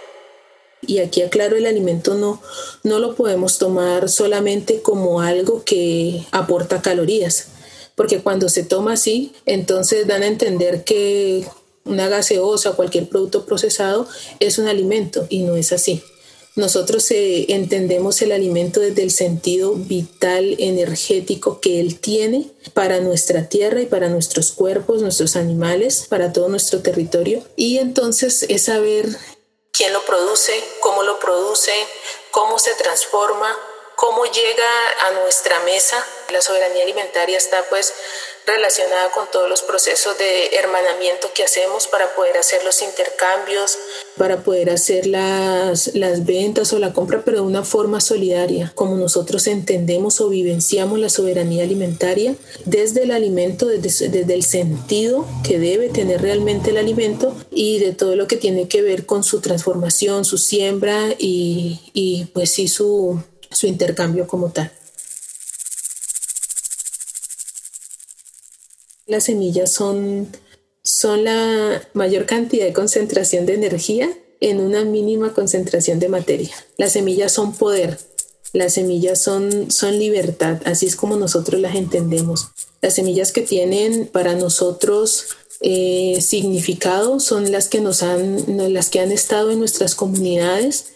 Y 0.81 1.01
aquí 1.01 1.23
aclaro, 1.23 1.57
el 1.57 1.67
alimento 1.67 2.15
no, 2.15 2.41
no 2.85 2.99
lo 2.99 3.15
podemos 3.15 3.59
tomar 3.59 4.09
solamente 4.09 4.81
como 4.81 5.21
algo 5.21 5.65
que 5.65 6.25
aporta 6.31 6.83
calorías, 6.83 7.49
porque 7.97 8.21
cuando 8.21 8.49
se 8.49 8.63
toma 8.63 8.93
así, 8.93 9.33
entonces 9.45 10.07
dan 10.07 10.23
a 10.23 10.29
entender 10.29 10.85
que 10.85 11.45
una 11.85 12.09
gaseosa 12.09 12.73
cualquier 12.73 13.09
producto 13.09 13.45
procesado 13.45 14.07
es 14.41 14.59
un 14.59 14.69
alimento 14.69 15.27
y 15.29 15.41
no 15.41 15.57
es 15.57 15.73
así. 15.73 16.03
Nosotros 16.59 17.09
eh, 17.13 17.47
entendemos 17.51 18.21
el 18.21 18.33
alimento 18.33 18.81
desde 18.81 19.05
el 19.05 19.13
sentido 19.13 19.75
vital, 19.75 20.57
energético 20.59 21.61
que 21.61 21.79
él 21.79 22.01
tiene 22.01 22.51
para 22.75 22.99
nuestra 22.99 23.49
tierra 23.49 23.81
y 23.81 23.87
para 23.87 24.09
nuestros 24.09 24.51
cuerpos, 24.51 25.01
nuestros 25.01 25.37
animales, 25.37 26.07
para 26.09 26.33
todo 26.33 26.49
nuestro 26.49 26.83
territorio. 26.83 27.45
Y 27.55 27.79
entonces 27.79 28.45
es 28.49 28.63
saber 28.63 29.07
quién 29.71 29.93
lo 29.93 30.05
produce, 30.05 30.53
cómo 30.81 31.05
lo 31.05 31.21
produce, 31.21 31.71
cómo 32.33 32.59
se 32.59 32.75
transforma, 32.75 33.57
cómo 33.99 34.25
llega 34.27 35.09
a 35.09 35.21
nuestra 35.21 35.59
mesa. 35.65 35.97
La 36.33 36.41
soberanía 36.41 36.85
alimentaria 36.85 37.37
está 37.37 37.65
pues 37.69 37.93
relacionada 38.47 39.11
con 39.11 39.27
todos 39.33 39.49
los 39.49 39.63
procesos 39.63 40.17
de 40.17 40.55
hermanamiento 40.57 41.29
que 41.35 41.43
hacemos 41.43 41.89
para 41.89 42.15
poder 42.15 42.37
hacer 42.39 42.63
los 42.63 42.81
intercambios, 42.81 43.77
para 44.17 44.45
poder 44.45 44.71
hacer 44.71 45.07
las, 45.07 45.95
las 45.97 46.25
ventas 46.25 46.73
o 46.73 46.79
la 46.79 46.93
compra, 46.93 47.23
pero 47.25 47.39
de 47.39 47.47
una 47.47 47.65
forma 47.65 48.01
solidaria, 48.01 48.71
como 48.77 48.95
nosotros 48.97 49.49
entendemos 49.49 50.21
o 50.21 50.29
vivenciamos 50.29 51.01
la 51.01 51.09
soberanía 51.09 51.65
alimentaria 51.65 52.37
desde 52.65 53.03
el 53.03 53.11
alimento, 53.11 53.67
desde, 53.67 54.09
desde 54.09 54.35
el 54.35 54.45
sentido 54.45 55.27
que 55.43 55.59
debe 55.59 55.89
tener 55.89 56.23
realmente 56.23 56.71
el 56.71 56.77
alimento 56.77 57.35
y 57.51 57.81
de 57.81 57.93
todo 57.93 58.15
lo 58.15 58.29
que 58.29 58.37
tiene 58.37 58.69
que 58.69 58.81
ver 58.81 59.07
con 59.07 59.25
su 59.25 59.41
transformación, 59.41 60.25
su 60.25 60.39
siembra 60.39 61.09
y, 61.19 61.81
y 61.93 62.27
pues 62.27 62.53
sí 62.53 62.69
su 62.69 63.21
su 63.51 63.67
intercambio 63.67 64.27
como 64.27 64.51
tal. 64.51 64.73
Las 69.07 69.25
semillas 69.25 69.73
son, 69.73 70.29
son 70.83 71.25
la 71.25 71.83
mayor 71.95 72.27
cantidad 72.27 72.67
de 72.67 72.73
concentración 72.73 73.47
de 73.47 73.55
energía 73.55 74.11
en 74.41 74.61
una 74.61 74.85
mínima 74.85 75.33
concentración 75.33 75.99
de 75.99 76.09
materia. 76.09 76.55
Las 76.77 76.93
semillas 76.93 77.33
son 77.33 77.55
poder, 77.55 77.99
las 78.53 78.75
semillas 78.75 79.21
son, 79.21 79.71
son 79.71 79.99
libertad, 79.99 80.61
así 80.65 80.87
es 80.87 80.97
como 80.97 81.17
nosotros 81.17 81.61
las 81.61 81.75
entendemos. 81.75 82.49
Las 82.81 82.95
semillas 82.95 83.33
que 83.33 83.41
tienen 83.41 84.07
para 84.07 84.35
nosotros 84.35 85.27
eh, 85.61 86.21
significado 86.21 87.19
son 87.19 87.51
las 87.51 87.69
que 87.69 87.81
nos 87.81 88.03
han, 88.03 88.73
las 88.73 88.91
que 88.91 89.01
han 89.01 89.11
estado 89.11 89.51
en 89.51 89.59
nuestras 89.59 89.95
comunidades 89.95 90.93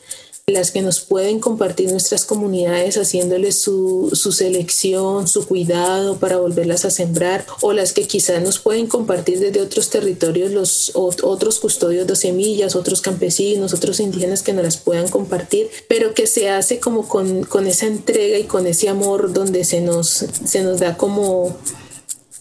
las 0.49 0.73
que 0.73 0.83
nos 0.83 0.99
pueden 0.99 1.39
compartir 1.39 1.89
nuestras 1.93 2.25
comunidades 2.25 2.97
haciéndoles 2.97 3.61
su, 3.61 4.11
su, 4.13 4.33
selección, 4.33 5.29
su 5.29 5.47
cuidado 5.47 6.17
para 6.17 6.37
volverlas 6.37 6.85
a 6.85 6.91
sembrar, 6.91 7.47
o 7.61 7.73
las 7.73 7.93
que 7.93 8.09
quizás 8.09 8.43
nos 8.43 8.59
pueden 8.59 8.89
compartir 8.89 9.39
desde 9.39 9.61
otros 9.61 9.89
territorios 9.89 10.51
los 10.51 10.91
otros 10.95 11.61
custodios 11.61 12.09
de 12.09 12.17
semillas, 12.17 12.75
otros 12.75 13.01
campesinos, 13.01 13.73
otros 13.73 14.01
indígenas 14.01 14.43
que 14.43 14.53
nos 14.53 14.65
las 14.65 14.79
puedan 14.79 15.09
compartir, 15.09 15.71
pero 15.87 16.13
que 16.13 16.27
se 16.27 16.51
hace 16.51 16.81
como 16.81 17.07
con, 17.07 17.45
con 17.45 17.69
esa 17.69 17.87
entrega 17.87 18.37
y 18.37 18.45
con 18.45 18.67
ese 18.67 18.89
amor 18.89 19.33
donde 19.33 19.63
se 19.65 19.81
nos, 19.81 20.09
se 20.45 20.65
nos 20.65 20.81
da 20.81 20.97
como 20.97 21.57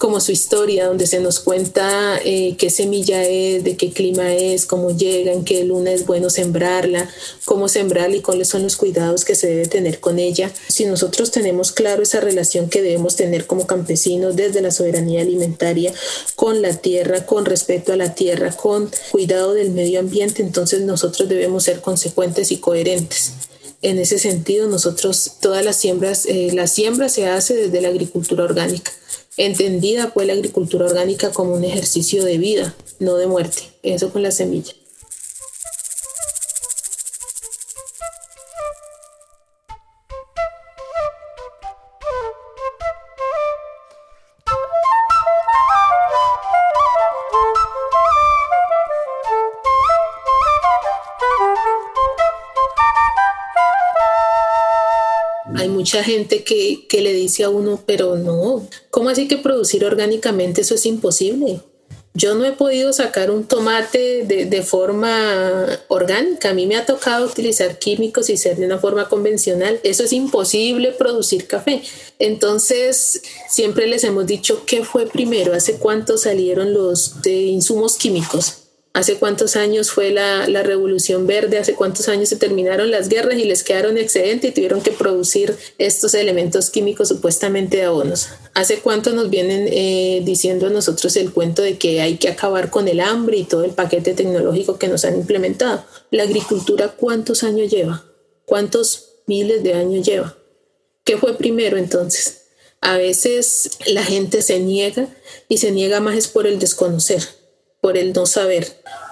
como 0.02 0.20
su 0.20 0.32
historia, 0.32 0.88
donde 0.88 1.06
se 1.06 1.20
nos 1.20 1.40
cuenta 1.40 2.20
eh, 2.26 2.56
qué 2.58 2.72
semilla 2.72 3.24
es, 3.24 3.64
de 3.64 3.78
qué 3.78 3.92
clima 3.92 4.34
es, 4.34 4.66
cómo 4.66 4.98
llega, 4.98 5.32
qué 5.46 5.64
luna 5.64 5.92
es 5.92 6.08
bueno 6.08 6.32
sembrarla, 6.32 7.08
cómo 7.46 7.70
sembrarla 7.70 8.16
y 8.16 8.22
cuáles 8.22 8.48
son 8.48 8.64
los 8.64 8.78
cuidados 8.78 9.26
que 9.26 9.36
se 9.36 9.46
debe 9.46 9.68
tener 9.68 10.00
con 10.00 10.18
ella. 10.18 10.52
Si 10.70 10.86
nosotros 10.86 11.30
tenemos 11.30 11.72
claro 11.72 12.02
esa 12.02 12.20
relación 12.20 12.68
que 12.68 12.82
debemos 12.82 13.16
tener 13.16 13.46
como 13.46 13.68
campesinos 13.68 14.36
desde 14.36 14.62
la 14.62 14.72
soberanía 14.72 15.22
alimentaria 15.22 15.94
con 16.36 16.64
la 16.64 16.76
tierra, 16.78 17.28
con 17.28 17.46
respeto 17.46 17.94
a 17.94 17.96
la 17.96 18.16
tierra, 18.16 18.58
con 18.58 18.90
cuidado 19.12 19.54
del 19.54 19.70
medio 19.70 20.00
ambiente, 20.00 20.42
entonces 20.42 20.82
nosotros 20.82 21.30
debemos 21.30 21.66
ser 21.66 21.80
consecuentes 21.80 22.52
y 22.52 22.58
coherentes. 22.58 23.34
En 23.84 24.00
ese 24.00 24.18
sentido, 24.18 24.68
nosotros 24.68 25.34
todas 25.40 25.64
las 25.64 25.76
siembras, 25.76 26.26
eh, 26.26 26.50
la 26.56 26.66
siembra 26.66 27.08
se 27.08 27.28
hace 27.28 27.54
desde 27.54 27.82
la 27.82 27.90
agricultura 27.90 28.44
orgánica 28.44 28.92
entendida 29.38 30.14
pues 30.14 30.28
la 30.28 30.34
agricultura 30.34 30.86
orgánica 30.86 31.32
como 31.32 31.54
un 31.54 31.64
ejercicio 31.64 32.24
de 32.24 32.38
vida, 32.38 32.76
no 33.00 33.16
de 33.16 33.28
muerte. 33.28 33.64
Eso 33.84 34.12
con 34.12 34.24
la 34.24 34.32
semilla. 34.32 34.74
Mucha 55.82 56.04
gente 56.04 56.44
que, 56.44 56.86
que 56.88 57.02
le 57.02 57.12
dice 57.12 57.44
a 57.44 57.50
uno, 57.50 57.82
pero 57.88 58.16
no, 58.16 58.68
¿cómo 58.92 59.10
así 59.10 59.28
que 59.28 59.38
producir 59.38 59.84
orgánicamente 59.84 60.62
eso 60.62 60.76
es 60.76 60.86
imposible? 60.86 61.60
Yo 62.14 62.36
no 62.36 62.46
he 62.46 62.52
podido 62.52 62.94
sacar 62.94 63.32
un 63.32 63.46
tomate 63.46 64.26
de, 64.26 64.46
de, 64.46 64.62
forma 64.62 65.66
orgánica. 65.88 66.50
A 66.50 66.54
mí 66.54 66.68
me 66.68 66.76
ha 66.76 66.86
tocado 66.86 67.26
utilizar 67.26 67.80
químicos 67.80 68.30
y 68.30 68.38
ser 68.38 68.58
de 68.58 68.66
una 68.66 68.78
forma 68.78 69.10
convencional. 69.10 69.80
Eso 69.84 70.04
es 70.04 70.14
imposible 70.14 70.92
producir 70.92 71.48
café. 71.48 71.82
Entonces, 72.20 73.24
siempre 73.50 73.88
les 73.88 74.04
hemos 74.04 74.28
dicho 74.28 74.66
qué 74.68 74.84
fue 74.84 75.08
primero, 75.08 75.54
hace 75.54 75.78
cuánto 75.78 76.18
salieron 76.18 76.74
los 76.74 77.22
de 77.24 77.32
insumos 77.32 77.96
químicos 77.96 78.61
hace 78.94 79.16
cuántos 79.16 79.56
años 79.56 79.92
fue 79.92 80.12
la, 80.12 80.46
revolución 80.64 81.26
verde, 81.26 81.58
hace 81.58 81.76
cuántos 81.76 82.08
años 82.10 82.30
se 82.30 82.36
terminaron 82.36 82.92
las 82.92 83.10
guerras 83.10 83.38
y 83.38 83.46
les 83.46 83.64
quedaron 83.64 83.98
excedentes 83.98 84.52
y 84.52 84.54
tuvieron 84.54 84.82
que 84.82 84.92
producir 84.92 85.56
estos 85.78 86.14
elementos 86.14 86.70
químicos 86.70 87.08
supuestamente 87.08 87.78
de 87.78 87.84
abonos. 87.84 88.30
Hace 88.54 88.80
cuánto 88.80 89.12
nos 89.12 89.30
vienen 89.30 89.68
eh, 89.72 90.22
diciendo 90.24 90.68
a 90.68 90.70
nosotros 90.70 91.16
el 91.16 91.32
cuento 91.32 91.62
de 91.62 91.78
que 91.78 92.02
hay 92.02 92.18
que 92.18 92.30
acabar 92.30 92.70
con 92.70 92.88
el 92.88 93.00
hambre 93.00 93.38
y 93.38 93.44
todo 93.44 93.64
el 93.64 93.72
paquete 93.72 94.14
tecnológico 94.14 94.78
que 94.78 94.88
nos 94.88 95.06
han 95.06 95.16
implementado. 95.16 95.86
La 96.12 96.24
agricultura, 96.24 96.90
¿cuántos 96.90 97.44
años 97.44 97.72
lleva? 97.72 98.06
¿Cuántos 98.46 99.22
miles 99.26 99.64
de 99.64 99.74
años 99.74 100.06
lleva? 100.06 100.38
¿Qué 101.06 101.18
fue 101.18 101.38
primero 101.38 101.78
entonces? 101.78 102.42
A 102.82 102.98
veces 102.98 103.72
la 103.88 104.04
gente 104.04 104.42
se 104.42 104.60
niega 104.60 105.08
y 105.48 105.58
se 105.58 105.72
niega 105.72 106.00
más 106.00 106.16
es 106.16 106.28
por 106.28 106.48
el 106.48 106.60
desconocer 106.60 107.41
por 107.82 107.98
el 107.98 108.14
no 108.14 108.26
saber. 108.26 108.68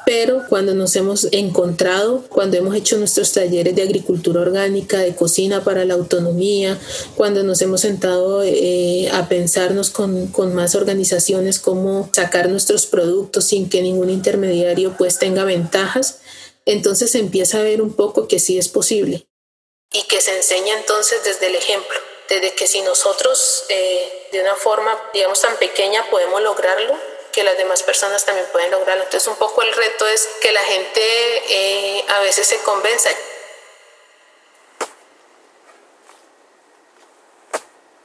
Pero 0.06 0.44
cuando 0.48 0.74
nos 0.74 0.96
hemos 0.96 1.28
encontrado, 1.32 2.24
cuando 2.30 2.58
hemos 2.58 2.76
hecho 2.76 2.98
nuestros 2.98 3.34
talleres 3.34 3.76
de 3.76 3.82
agricultura 3.82 4.42
orgánica, 4.42 5.00
de 5.00 5.16
cocina 5.16 5.64
para 5.64 5.86
la 5.86 5.96
autonomía, 5.96 6.80
cuando 7.16 7.44
nos 7.44 7.62
hemos 7.62 7.82
sentado 7.82 8.44
eh, 8.44 9.10
a 9.12 9.28
pensarnos 9.28 9.90
con, 9.90 10.28
con, 10.28 10.56
más 10.56 10.76
organizaciones 10.76 11.60
cómo 11.60 12.10
sacar 12.14 12.50
nuestros 12.50 12.86
productos 12.86 13.46
sin 13.46 13.70
que 13.70 13.82
ningún 13.82 14.10
intermediario 14.10 14.96
pues 14.98 15.20
tenga 15.20 15.44
ventajas, 15.44 16.22
entonces 16.66 17.12
se 17.12 17.20
empieza 17.20 17.60
a 17.60 17.64
ver 17.64 17.82
un 17.82 17.94
poco 17.94 18.28
que 18.28 18.40
sí 18.40 18.58
es 18.58 18.68
posible. 18.68 19.28
Y 19.92 20.04
que 20.04 20.22
se 20.22 20.36
enseña 20.36 20.78
entonces 20.78 21.24
desde 21.24 21.48
el 21.48 21.56
ejemplo, 21.56 21.98
desde 22.30 22.54
que 22.54 22.68
si 22.68 22.82
nosotros 22.82 23.64
eh, 23.70 24.28
de 24.32 24.42
una 24.42 24.56
forma, 24.56 24.96
digamos, 25.14 25.42
tan 25.42 25.58
pequeña 25.58 26.08
podemos 26.12 26.42
lograrlo, 26.42 26.96
que 27.32 27.44
las 27.44 27.58
demás 27.58 27.84
personas 27.84 28.26
también 28.26 28.48
pueden 28.52 28.72
lograrlo. 28.72 29.04
Entonces 29.04 29.28
un 29.28 29.38
poco 29.38 29.62
el 29.62 29.74
reto 29.74 30.08
es 30.08 30.28
que 30.42 30.52
la 30.52 30.64
gente 30.64 31.02
eh, 31.50 32.06
a 32.08 32.20
veces 32.22 32.48
se 32.48 32.58
convenza. 32.60 33.10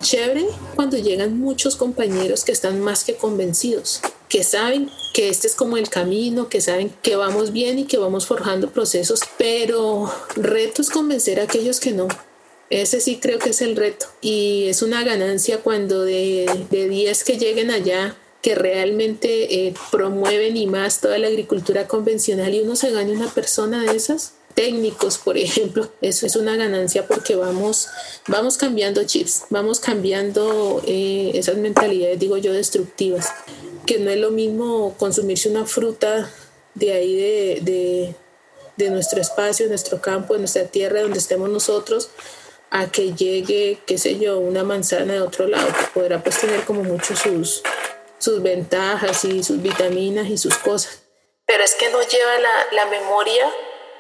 Chévere 0.05 0.47
cuando 0.75 0.99
llegan 0.99 1.41
muchos 1.41 1.77
compañeros 1.77 2.45
que 2.45 2.53
están 2.53 2.79
más 2.81 3.05
que 3.05 3.17
convencidos, 3.17 4.03
que 4.29 4.45
saben 4.45 4.91
que 5.15 5.31
este 5.31 5.47
es 5.47 5.55
como 5.55 5.79
el 5.79 5.89
camino, 5.89 6.51
que 6.51 6.61
saben 6.61 6.95
que 7.01 7.17
vamos 7.17 7.53
bien 7.53 7.79
y 7.79 7.87
que 7.87 7.97
vamos 7.97 8.27
forjando 8.27 8.71
procesos, 8.71 9.21
pero 9.39 10.13
reto 10.37 10.83
es 10.83 10.91
convencer 10.91 11.41
a 11.41 11.45
aquellos 11.45 11.81
que 11.81 11.93
no. 11.93 12.09
Ese 12.69 13.01
sí 13.01 13.19
creo 13.19 13.39
que 13.39 13.51
es 13.51 13.63
el 13.63 13.77
reto 13.77 14.07
y 14.21 14.69
es 14.69 14.83
una 14.83 15.05
ganancia 15.05 15.59
cuando 15.59 16.03
de 16.03 16.67
10 16.71 17.25
que 17.25 17.39
lleguen 17.39 17.71
allá, 17.71 18.17
que 18.45 18.55
realmente 18.55 19.67
eh, 19.67 19.75
promueven 19.91 20.55
y 20.59 20.67
más 20.67 21.01
toda 21.01 21.17
la 21.17 21.29
agricultura 21.29 21.89
convencional 21.89 22.53
y 22.53 22.61
uno 22.61 22.77
se 22.77 22.91
gane 22.91 23.11
una 23.13 23.33
persona 23.33 23.83
de 23.83 23.97
esas 23.97 24.35
técnicos, 24.53 25.17
por 25.17 25.39
ejemplo, 25.39 25.91
eso 26.03 26.27
es 26.27 26.37
una 26.37 26.55
ganancia 26.55 27.07
porque 27.07 27.37
vamos, 27.37 27.89
vamos 28.29 28.59
cambiando 28.59 29.03
chips, 29.05 29.45
vamos 29.49 29.81
cambiando 29.81 30.83
eh, 30.87 31.31
esas 31.33 31.57
mentalidades, 31.57 32.19
digo 32.19 32.37
yo, 32.37 32.53
destructivas, 32.53 33.33
que 33.87 33.99
no 33.99 34.11
es 34.11 34.19
lo 34.19 34.31
mismo 34.31 34.95
consumirse 34.99 35.49
una 35.49 35.65
fruta 35.65 36.31
de 36.75 36.93
ahí 36.93 37.17
de, 37.17 37.61
de, 37.63 38.15
de 38.77 38.91
nuestro 38.91 39.23
espacio, 39.23 39.65
de 39.65 39.71
nuestro 39.71 40.03
campo, 40.03 40.35
de 40.35 40.41
nuestra 40.41 40.67
tierra, 40.67 41.01
donde 41.01 41.19
estemos 41.19 41.49
nosotros, 41.49 42.11
a 42.69 42.91
que 42.91 43.15
llegue, 43.15 43.79
qué 43.87 43.97
sé 43.97 44.19
yo, 44.19 44.39
una 44.39 44.65
manzana 44.65 45.15
de 45.15 45.21
otro 45.23 45.49
lado, 45.49 45.69
que 45.69 45.99
podrá 45.99 46.23
pues 46.23 46.39
tener 46.39 46.63
como 46.65 46.85
mucho 46.85 47.17
sus, 47.17 47.63
sus 48.25 48.43
ventajas 48.43 49.25
y 49.25 49.45
sus 49.45 49.61
vitaminas 49.61 50.29
y 50.29 50.39
sus 50.39 50.57
cosas. 50.57 51.01
Pero 51.47 51.63
es 51.63 51.75
que 51.75 51.91
no 51.91 52.01
lleva 52.03 52.39
la, 52.39 52.67
la 52.73 52.87
memoria 52.87 53.53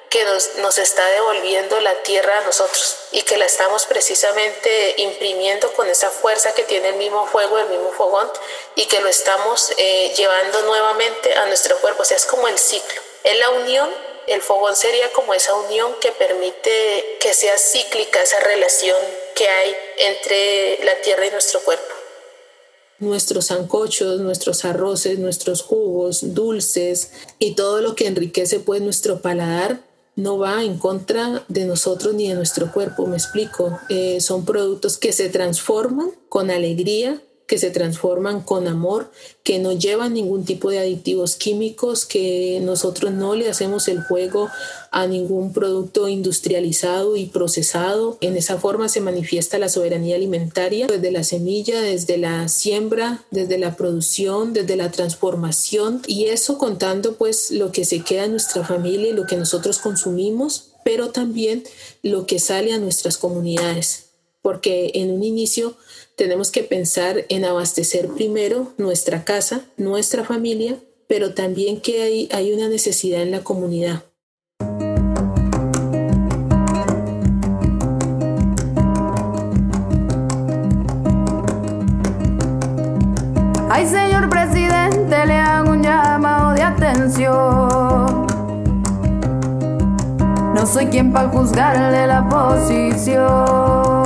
que 0.08 0.24
nos, 0.24 0.54
nos, 0.56 0.78
está 0.78 1.04
devolviendo 1.08 1.78
la 1.80 1.94
tierra 2.02 2.38
a 2.38 2.40
nosotros 2.42 2.96
y 3.10 3.22
que 3.22 3.36
la 3.36 3.44
estamos 3.44 3.84
precisamente 3.86 4.94
imprimiendo 4.98 5.72
con 5.72 5.88
esa 5.90 6.08
fuerza 6.08 6.54
que 6.54 6.62
tiene 6.62 6.90
el 6.90 6.94
mismo 6.96 7.26
fuego, 7.26 7.58
el 7.58 7.68
mismo 7.68 7.92
fogón 7.92 8.30
y 8.76 8.86
que 8.86 9.00
lo 9.00 9.08
estamos 9.08 9.72
eh, 9.76 10.14
llevando 10.16 10.62
nuevamente 10.62 11.34
a 11.34 11.46
nuestro 11.46 11.76
cuerpo. 11.78 12.02
O 12.02 12.04
sea, 12.04 12.16
es 12.16 12.26
como 12.26 12.48
el 12.48 12.58
ciclo. 12.58 13.02
Es 13.24 13.38
la 13.38 13.50
unión 13.50 13.90
el 14.26 14.40
fogón 14.40 14.74
sería 14.74 15.12
como 15.12 15.34
esa 15.34 15.54
unión 15.54 15.94
que 16.00 16.10
permite 16.12 17.18
que 17.20 17.34
sea 17.34 17.58
cíclica 17.58 18.22
esa 18.22 18.40
relación 18.40 18.96
que 19.34 19.46
hay 19.46 19.76
entre 19.98 20.78
la 20.84 20.94
tierra 21.02 21.26
y 21.26 21.30
nuestro 21.30 21.60
cuerpo. 21.60 22.03
Nuestros 23.00 23.48
zancochos, 23.48 24.20
nuestros 24.20 24.64
arroces, 24.64 25.18
nuestros 25.18 25.62
jugos, 25.62 26.34
dulces 26.34 27.10
y 27.38 27.54
todo 27.54 27.80
lo 27.80 27.94
que 27.94 28.06
enriquece 28.06 28.60
pues 28.60 28.80
nuestro 28.82 29.20
paladar 29.20 29.80
no 30.16 30.38
va 30.38 30.62
en 30.62 30.78
contra 30.78 31.44
de 31.48 31.64
nosotros 31.64 32.14
ni 32.14 32.28
de 32.28 32.34
nuestro 32.34 32.72
cuerpo, 32.72 33.06
me 33.06 33.16
explico. 33.16 33.78
Eh, 33.88 34.20
son 34.20 34.44
productos 34.44 34.96
que 34.96 35.12
se 35.12 35.28
transforman 35.28 36.10
con 36.28 36.50
alegría 36.50 37.20
que 37.46 37.58
se 37.58 37.70
transforman 37.70 38.40
con 38.40 38.66
amor, 38.68 39.10
que 39.42 39.58
no 39.58 39.72
llevan 39.72 40.14
ningún 40.14 40.44
tipo 40.44 40.70
de 40.70 40.78
aditivos 40.78 41.36
químicos, 41.36 42.06
que 42.06 42.58
nosotros 42.62 43.12
no 43.12 43.34
le 43.34 43.50
hacemos 43.50 43.86
el 43.88 44.02
juego 44.02 44.48
a 44.90 45.06
ningún 45.06 45.52
producto 45.52 46.08
industrializado 46.08 47.16
y 47.16 47.26
procesado. 47.26 48.16
En 48.22 48.36
esa 48.36 48.58
forma 48.58 48.88
se 48.88 49.02
manifiesta 49.02 49.58
la 49.58 49.68
soberanía 49.68 50.16
alimentaria 50.16 50.86
desde 50.86 51.10
la 51.10 51.22
semilla, 51.22 51.82
desde 51.82 52.16
la 52.16 52.48
siembra, 52.48 53.24
desde 53.30 53.58
la 53.58 53.76
producción, 53.76 54.54
desde 54.54 54.76
la 54.76 54.90
transformación 54.90 56.00
y 56.06 56.26
eso 56.26 56.56
contando 56.56 57.16
pues 57.16 57.50
lo 57.50 57.72
que 57.72 57.84
se 57.84 58.00
queda 58.00 58.24
en 58.24 58.32
nuestra 58.32 58.64
familia 58.64 59.10
y 59.10 59.12
lo 59.14 59.26
que 59.26 59.36
nosotros 59.36 59.78
consumimos, 59.78 60.70
pero 60.84 61.10
también 61.10 61.64
lo 62.02 62.26
que 62.26 62.38
sale 62.38 62.72
a 62.72 62.78
nuestras 62.78 63.18
comunidades, 63.18 64.06
porque 64.40 64.92
en 64.94 65.10
un 65.10 65.22
inicio 65.22 65.76
tenemos 66.16 66.50
que 66.50 66.62
pensar 66.62 67.24
en 67.28 67.44
abastecer 67.44 68.08
primero 68.08 68.72
nuestra 68.78 69.24
casa, 69.24 69.64
nuestra 69.76 70.24
familia, 70.24 70.76
pero 71.08 71.34
también 71.34 71.80
que 71.80 72.02
hay, 72.02 72.28
hay 72.32 72.52
una 72.52 72.68
necesidad 72.68 73.22
en 73.22 73.30
la 73.30 73.42
comunidad. 73.42 74.04
Ay, 83.70 83.88
señor 83.88 84.30
presidente, 84.30 85.26
le 85.26 85.34
hago 85.34 85.72
un 85.72 85.82
llamado 85.82 86.54
de 86.54 86.62
atención. 86.62 88.24
No 90.54 90.64
soy 90.64 90.86
quien 90.86 91.12
para 91.12 91.28
juzgarle 91.28 92.06
la 92.06 92.28
posición. 92.28 94.03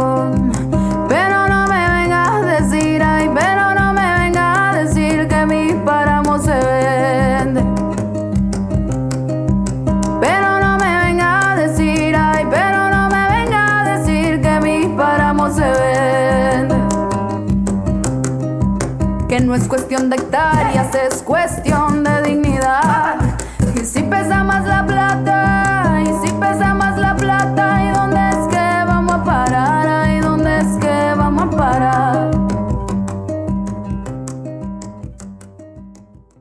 Es 19.59 19.67
cuestión 19.67 20.09
de 20.09 20.17
hectáreas, 20.17 20.95
es 20.95 21.23
cuestión 21.23 22.05
de 22.05 22.23
dignidad. 22.23 23.39
Y 23.75 23.85
si 23.85 24.03
pesa 24.03 24.45
más 24.45 24.67
la 24.67 24.87
plata, 24.87 26.03
y 26.03 26.27
si 26.27 26.33
pesa 26.35 26.75
más 26.75 26.99
la 26.99 27.17
plata, 27.17 27.85
¿y 27.85 27.93
dónde 27.93 28.21
es 28.31 28.49
que 28.49 28.85
vamos 28.87 29.15
a 29.15 29.25
parar? 29.25 30.17
¿Y 30.17 30.21
dónde 30.21 30.59
es 30.59 30.79
que 30.81 31.15
vamos 31.17 31.43
a 31.43 31.57
parar? 31.57 32.31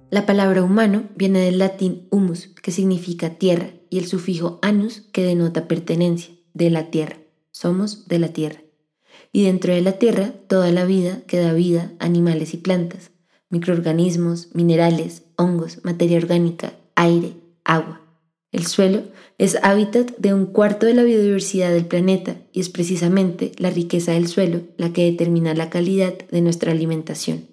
La 0.10 0.26
palabra 0.26 0.64
humano 0.64 1.04
viene 1.16 1.40
del 1.40 1.58
latín 1.58 2.08
humus, 2.12 2.54
que 2.62 2.72
significa 2.72 3.32
tierra, 3.32 3.72
y 3.90 3.98
el 3.98 4.06
sufijo 4.06 4.60
anus, 4.62 5.10
que 5.12 5.24
denota 5.24 5.68
pertenencia, 5.68 6.36
de 6.54 6.70
la 6.70 6.92
tierra. 6.92 7.18
Somos 7.52 8.08
de 8.08 8.20
la 8.20 8.30
tierra 8.30 8.67
y 9.32 9.44
dentro 9.44 9.74
de 9.74 9.82
la 9.82 9.94
tierra 9.94 10.34
toda 10.48 10.72
la 10.72 10.86
vida 10.86 11.22
que 11.28 11.40
da 11.40 11.54
vida, 11.54 11.92
animales 12.00 12.54
y 12.54 12.58
plantas, 12.58 13.12
microorganismos, 13.50 14.50
minerales, 14.54 15.24
hongos, 15.36 15.80
materia 15.84 16.18
orgánica, 16.18 16.74
aire, 16.96 17.34
agua. 17.64 18.02
El 18.52 18.66
suelo 18.66 19.04
es 19.38 19.58
hábitat 19.62 20.18
de 20.18 20.34
un 20.34 20.48
cuarto 20.48 20.86
de 20.86 20.94
la 20.94 21.04
biodiversidad 21.04 21.72
del 21.72 21.86
planeta 21.86 22.38
y 22.52 22.62
es 22.62 22.70
precisamente 22.70 23.52
la 23.58 23.70
riqueza 23.70 24.14
del 24.14 24.28
suelo 24.28 24.62
la 24.78 24.94
que 24.94 25.04
determina 25.04 25.54
la 25.54 25.70
calidad 25.70 26.14
de 26.32 26.42
nuestra 26.42 26.72
alimentación. 26.72 27.46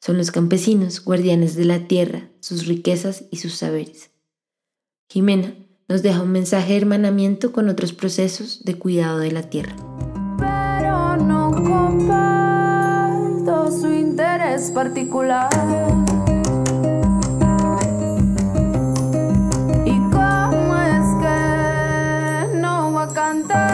Son 0.00 0.18
los 0.18 0.30
campesinos 0.30 1.02
guardianes 1.02 1.54
de 1.54 1.64
la 1.64 1.86
tierra, 1.88 2.28
sus 2.40 2.66
riquezas 2.66 3.24
y 3.30 3.38
sus 3.38 3.54
saberes. 3.54 4.10
Jimena 5.08 5.54
nos 5.88 6.02
deja 6.02 6.22
un 6.22 6.32
mensaje 6.32 6.72
de 6.72 6.78
hermanamiento 6.78 7.52
con 7.52 7.68
otros 7.68 7.92
procesos 7.92 8.64
de 8.64 8.74
cuidado 8.74 9.18
de 9.18 9.32
la 9.32 9.48
tierra 9.48 9.76
su 13.70 13.92
interés 13.92 14.70
particular. 14.70 15.48
¿Y 19.84 19.98
cómo 20.10 20.76
es 20.96 21.06
que 21.22 22.58
no 22.58 22.92
va 22.92 23.04
a 23.04 23.12
cantar? 23.12 23.70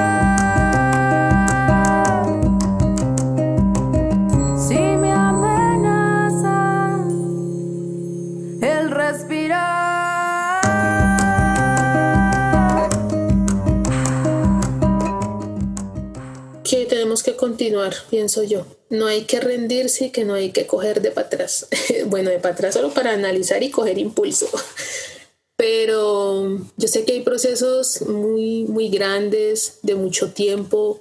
Si 4.57 4.79
me 4.79 5.13
amenaza 5.13 6.99
el 8.61 8.91
respirar. 8.91 9.81
que 17.23 17.37
continuar, 17.37 17.95
pienso 18.09 18.43
yo. 18.45 18.80
No 18.91 19.07
hay 19.07 19.25
que 19.25 19.41
rendirse 19.41 20.07
y 20.07 20.11
que 20.11 20.25
no 20.25 20.35
hay 20.35 20.51
que 20.51 20.67
coger 20.67 21.01
de 21.01 21.11
para 21.11 21.29
atrás. 21.29 21.67
bueno, 22.07 22.29
de 22.31 22.39
para 22.39 22.55
atrás 22.55 22.75
solo 22.75 22.93
para 22.93 23.13
analizar 23.13 23.63
y 23.63 23.71
coger 23.71 23.97
impulso. 23.99 24.49
Pero 25.57 26.59
yo 26.77 26.89
sé 26.89 27.05
que 27.05 27.13
hay 27.13 27.23
procesos 27.23 28.03
muy, 28.03 28.65
muy 28.65 28.89
grandes, 28.89 29.79
de 29.83 29.95
mucho 29.95 30.33
tiempo, 30.33 31.01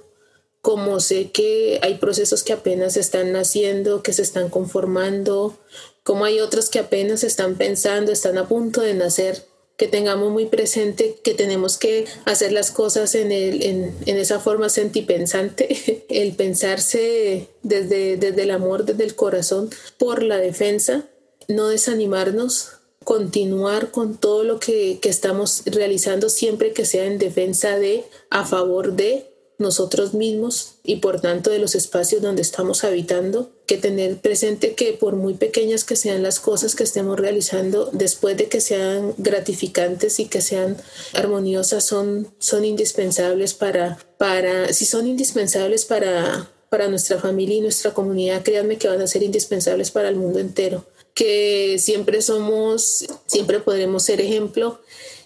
como 0.60 1.00
sé 1.00 1.30
que 1.30 1.80
hay 1.82 1.94
procesos 1.94 2.42
que 2.42 2.52
apenas 2.52 2.96
están 2.96 3.32
naciendo, 3.32 4.02
que 4.02 4.12
se 4.12 4.22
están 4.22 4.50
conformando, 4.50 5.58
como 6.02 6.24
hay 6.24 6.40
otros 6.40 6.68
que 6.68 6.78
apenas 6.78 7.24
están 7.24 7.56
pensando, 7.56 8.12
están 8.12 8.36
a 8.36 8.48
punto 8.48 8.82
de 8.82 8.94
nacer 8.94 9.46
que 9.80 9.88
tengamos 9.88 10.30
muy 10.30 10.44
presente 10.44 11.16
que 11.24 11.32
tenemos 11.32 11.78
que 11.78 12.04
hacer 12.26 12.52
las 12.52 12.70
cosas 12.70 13.14
en, 13.14 13.32
en 13.32 13.94
esa 14.04 14.38
forma 14.38 14.68
sentipensante, 14.68 16.04
el 16.10 16.34
pensarse 16.34 17.48
desde, 17.62 18.18
desde 18.18 18.42
el 18.42 18.50
amor, 18.50 18.84
desde 18.84 19.04
el 19.04 19.14
corazón, 19.14 19.70
por 19.96 20.22
la 20.22 20.36
defensa, 20.36 21.08
no 21.48 21.68
desanimarnos, 21.68 22.72
continuar 23.04 23.90
con 23.90 24.18
todo 24.18 24.44
lo 24.44 24.60
que, 24.60 24.98
que 25.00 25.08
estamos 25.08 25.62
realizando 25.64 26.28
siempre 26.28 26.74
que 26.74 26.84
sea 26.84 27.06
en 27.06 27.18
defensa 27.18 27.78
de, 27.78 28.04
a 28.28 28.44
favor 28.44 28.92
de, 28.92 29.29
nosotros 29.60 30.14
mismos 30.14 30.76
y 30.82 30.96
por 30.96 31.20
tanto 31.20 31.50
de 31.50 31.58
los 31.58 31.74
espacios 31.74 32.22
donde 32.22 32.42
estamos 32.42 32.82
habitando, 32.82 33.50
que 33.66 33.76
tener 33.76 34.16
presente 34.16 34.74
que 34.74 34.94
por 34.94 35.14
muy 35.14 35.34
pequeñas 35.34 35.84
que 35.84 35.94
sean 35.94 36.22
las 36.22 36.40
cosas 36.40 36.74
que 36.74 36.82
estemos 36.82 37.20
realizando, 37.20 37.90
después 37.92 38.36
de 38.36 38.48
que 38.48 38.60
sean 38.60 39.14
gratificantes 39.18 40.18
y 40.18 40.24
que 40.24 40.40
sean 40.40 40.76
armoniosas, 41.12 41.84
son, 41.84 42.28
son 42.38 42.64
indispensables 42.64 43.54
para, 43.54 43.98
para, 44.18 44.72
si 44.72 44.86
son 44.86 45.06
indispensables 45.06 45.84
para, 45.84 46.50
para 46.70 46.88
nuestra 46.88 47.18
familia 47.18 47.56
y 47.56 47.60
nuestra 47.60 47.92
comunidad, 47.92 48.42
créanme 48.42 48.78
que 48.78 48.88
van 48.88 49.02
a 49.02 49.06
ser 49.06 49.22
indispensables 49.22 49.90
para 49.90 50.08
el 50.08 50.16
mundo 50.16 50.38
entero, 50.38 50.86
que 51.14 51.76
siempre 51.78 52.22
somos, 52.22 53.04
siempre 53.26 53.60
podremos 53.60 54.04
ser 54.04 54.20
ejemplo 54.20 54.80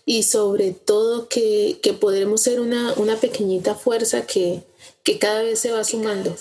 y 0.06 0.22
sobre 0.24 0.72
todo 0.72 1.28
que, 1.28 1.78
que 1.82 1.92
podremos 1.92 2.42
ser 2.42 2.60
una, 2.60 2.92
una 2.94 3.16
pequeñita 3.16 3.74
fuerza 3.74 4.26
que, 4.26 4.62
que 5.02 5.18
cada 5.18 5.42
vez 5.42 5.58
se 5.58 5.72
va 5.72 5.84
sumando. 5.84 6.34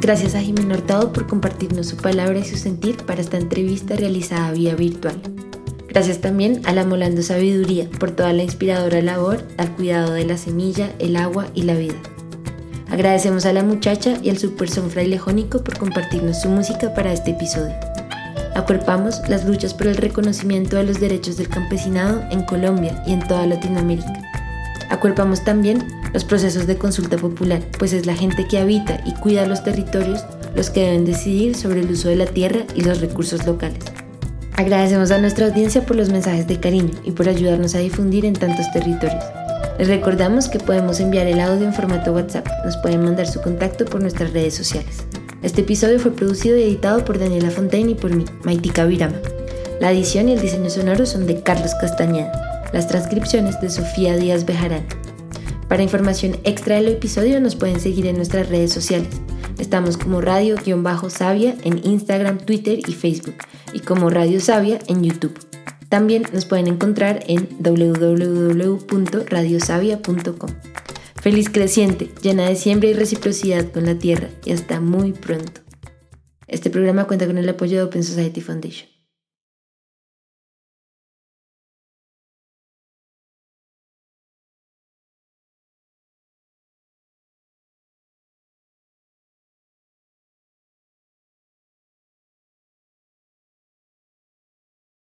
Gracias 0.00 0.34
a 0.34 0.40
Jimena 0.40 0.74
Hurtado 0.74 1.12
por 1.12 1.26
compartirnos 1.26 1.88
su 1.88 1.98
palabra 1.98 2.38
y 2.38 2.44
su 2.44 2.56
sentir 2.56 2.96
para 3.04 3.20
esta 3.20 3.36
entrevista 3.36 3.94
realizada 3.94 4.52
vía 4.52 4.74
virtual. 4.74 5.20
Gracias 5.88 6.18
también 6.20 6.60
a 6.64 6.72
la 6.72 6.84
Molando 6.84 7.22
Sabiduría 7.22 7.88
por 7.98 8.10
toda 8.10 8.34
la 8.34 8.42
inspiradora 8.42 9.00
labor 9.00 9.42
al 9.56 9.74
cuidado 9.74 10.12
de 10.12 10.26
la 10.26 10.36
semilla, 10.36 10.90
el 10.98 11.16
agua 11.16 11.46
y 11.54 11.62
la 11.62 11.74
vida. 11.74 11.96
Agradecemos 12.90 13.46
a 13.46 13.54
la 13.54 13.62
muchacha 13.62 14.18
y 14.22 14.28
al 14.28 14.38
Super 14.38 14.68
Son 14.68 14.90
Fraile 14.90 15.18
Jónico 15.18 15.64
por 15.64 15.78
compartirnos 15.78 16.42
su 16.42 16.50
música 16.50 16.92
para 16.94 17.12
este 17.12 17.30
episodio. 17.30 17.74
Acuerpamos 18.54 19.20
las 19.28 19.46
luchas 19.46 19.72
por 19.72 19.86
el 19.86 19.96
reconocimiento 19.96 20.76
de 20.76 20.84
los 20.84 21.00
derechos 21.00 21.36
del 21.38 21.48
campesinado 21.48 22.22
en 22.30 22.42
Colombia 22.42 23.02
y 23.06 23.12
en 23.14 23.26
toda 23.26 23.46
Latinoamérica. 23.46 24.12
Acuerpamos 24.90 25.42
también 25.44 25.86
los 26.12 26.24
procesos 26.24 26.66
de 26.66 26.76
consulta 26.76 27.16
popular, 27.16 27.62
pues 27.78 27.92
es 27.92 28.04
la 28.04 28.14
gente 28.14 28.46
que 28.46 28.58
habita 28.58 29.00
y 29.06 29.14
cuida 29.14 29.46
los 29.46 29.64
territorios 29.64 30.24
los 30.54 30.70
que 30.70 30.80
deben 30.80 31.04
decidir 31.04 31.54
sobre 31.54 31.80
el 31.80 31.90
uso 31.90 32.08
de 32.08 32.16
la 32.16 32.26
tierra 32.26 32.64
y 32.74 32.82
los 32.82 33.00
recursos 33.00 33.46
locales. 33.46 33.84
Agradecemos 34.58 35.12
a 35.12 35.18
nuestra 35.18 35.46
audiencia 35.46 35.86
por 35.86 35.94
los 35.94 36.08
mensajes 36.08 36.48
de 36.48 36.58
cariño 36.58 36.90
y 37.04 37.12
por 37.12 37.28
ayudarnos 37.28 37.76
a 37.76 37.78
difundir 37.78 38.24
en 38.24 38.32
tantos 38.32 38.68
territorios. 38.72 39.22
Les 39.78 39.86
recordamos 39.86 40.48
que 40.48 40.58
podemos 40.58 40.98
enviar 40.98 41.28
el 41.28 41.38
audio 41.38 41.64
en 41.64 41.72
formato 41.72 42.12
WhatsApp. 42.12 42.44
Nos 42.64 42.76
pueden 42.78 43.04
mandar 43.04 43.28
su 43.28 43.40
contacto 43.40 43.84
por 43.84 44.00
nuestras 44.00 44.32
redes 44.32 44.54
sociales. 44.54 45.04
Este 45.42 45.60
episodio 45.60 46.00
fue 46.00 46.10
producido 46.10 46.58
y 46.58 46.62
editado 46.62 47.04
por 47.04 47.20
Daniela 47.20 47.52
Fontaine 47.52 47.92
y 47.92 47.94
por 47.94 48.12
mí, 48.12 48.24
Maitika 48.42 48.84
Virama. 48.84 49.20
La 49.78 49.92
edición 49.92 50.28
y 50.28 50.32
el 50.32 50.40
diseño 50.40 50.70
sonoro 50.70 51.06
son 51.06 51.28
de 51.28 51.40
Carlos 51.40 51.76
Castañeda. 51.80 52.32
Las 52.72 52.88
transcripciones 52.88 53.60
de 53.60 53.70
Sofía 53.70 54.16
Díaz 54.16 54.44
Bejarán. 54.44 54.86
Para 55.68 55.84
información 55.84 56.36
extra 56.42 56.74
del 56.74 56.88
episodio 56.88 57.40
nos 57.40 57.54
pueden 57.54 57.78
seguir 57.78 58.06
en 58.06 58.16
nuestras 58.16 58.48
redes 58.48 58.72
sociales. 58.72 59.20
Estamos 59.60 59.96
como 59.96 60.20
Radio-Sabia 60.20 61.54
en 61.62 61.80
Instagram, 61.86 62.38
Twitter 62.38 62.80
y 62.80 62.92
Facebook 62.94 63.36
y 63.72 63.80
como 63.80 64.10
Radio 64.10 64.40
Sabia 64.40 64.78
en 64.86 65.02
YouTube. 65.04 65.38
También 65.88 66.24
nos 66.32 66.44
pueden 66.44 66.68
encontrar 66.68 67.24
en 67.26 67.48
www.radiosavia.com. 67.58 70.50
Feliz 71.20 71.50
creciente, 71.50 72.12
llena 72.22 72.48
de 72.48 72.54
siembra 72.56 72.88
y 72.88 72.92
reciprocidad 72.92 73.72
con 73.72 73.86
la 73.86 73.98
tierra 73.98 74.28
y 74.44 74.52
hasta 74.52 74.80
muy 74.80 75.12
pronto. 75.12 75.62
Este 76.46 76.70
programa 76.70 77.06
cuenta 77.06 77.26
con 77.26 77.38
el 77.38 77.48
apoyo 77.48 77.78
de 77.78 77.84
Open 77.84 78.04
Society 78.04 78.40
Foundation. 78.40 78.97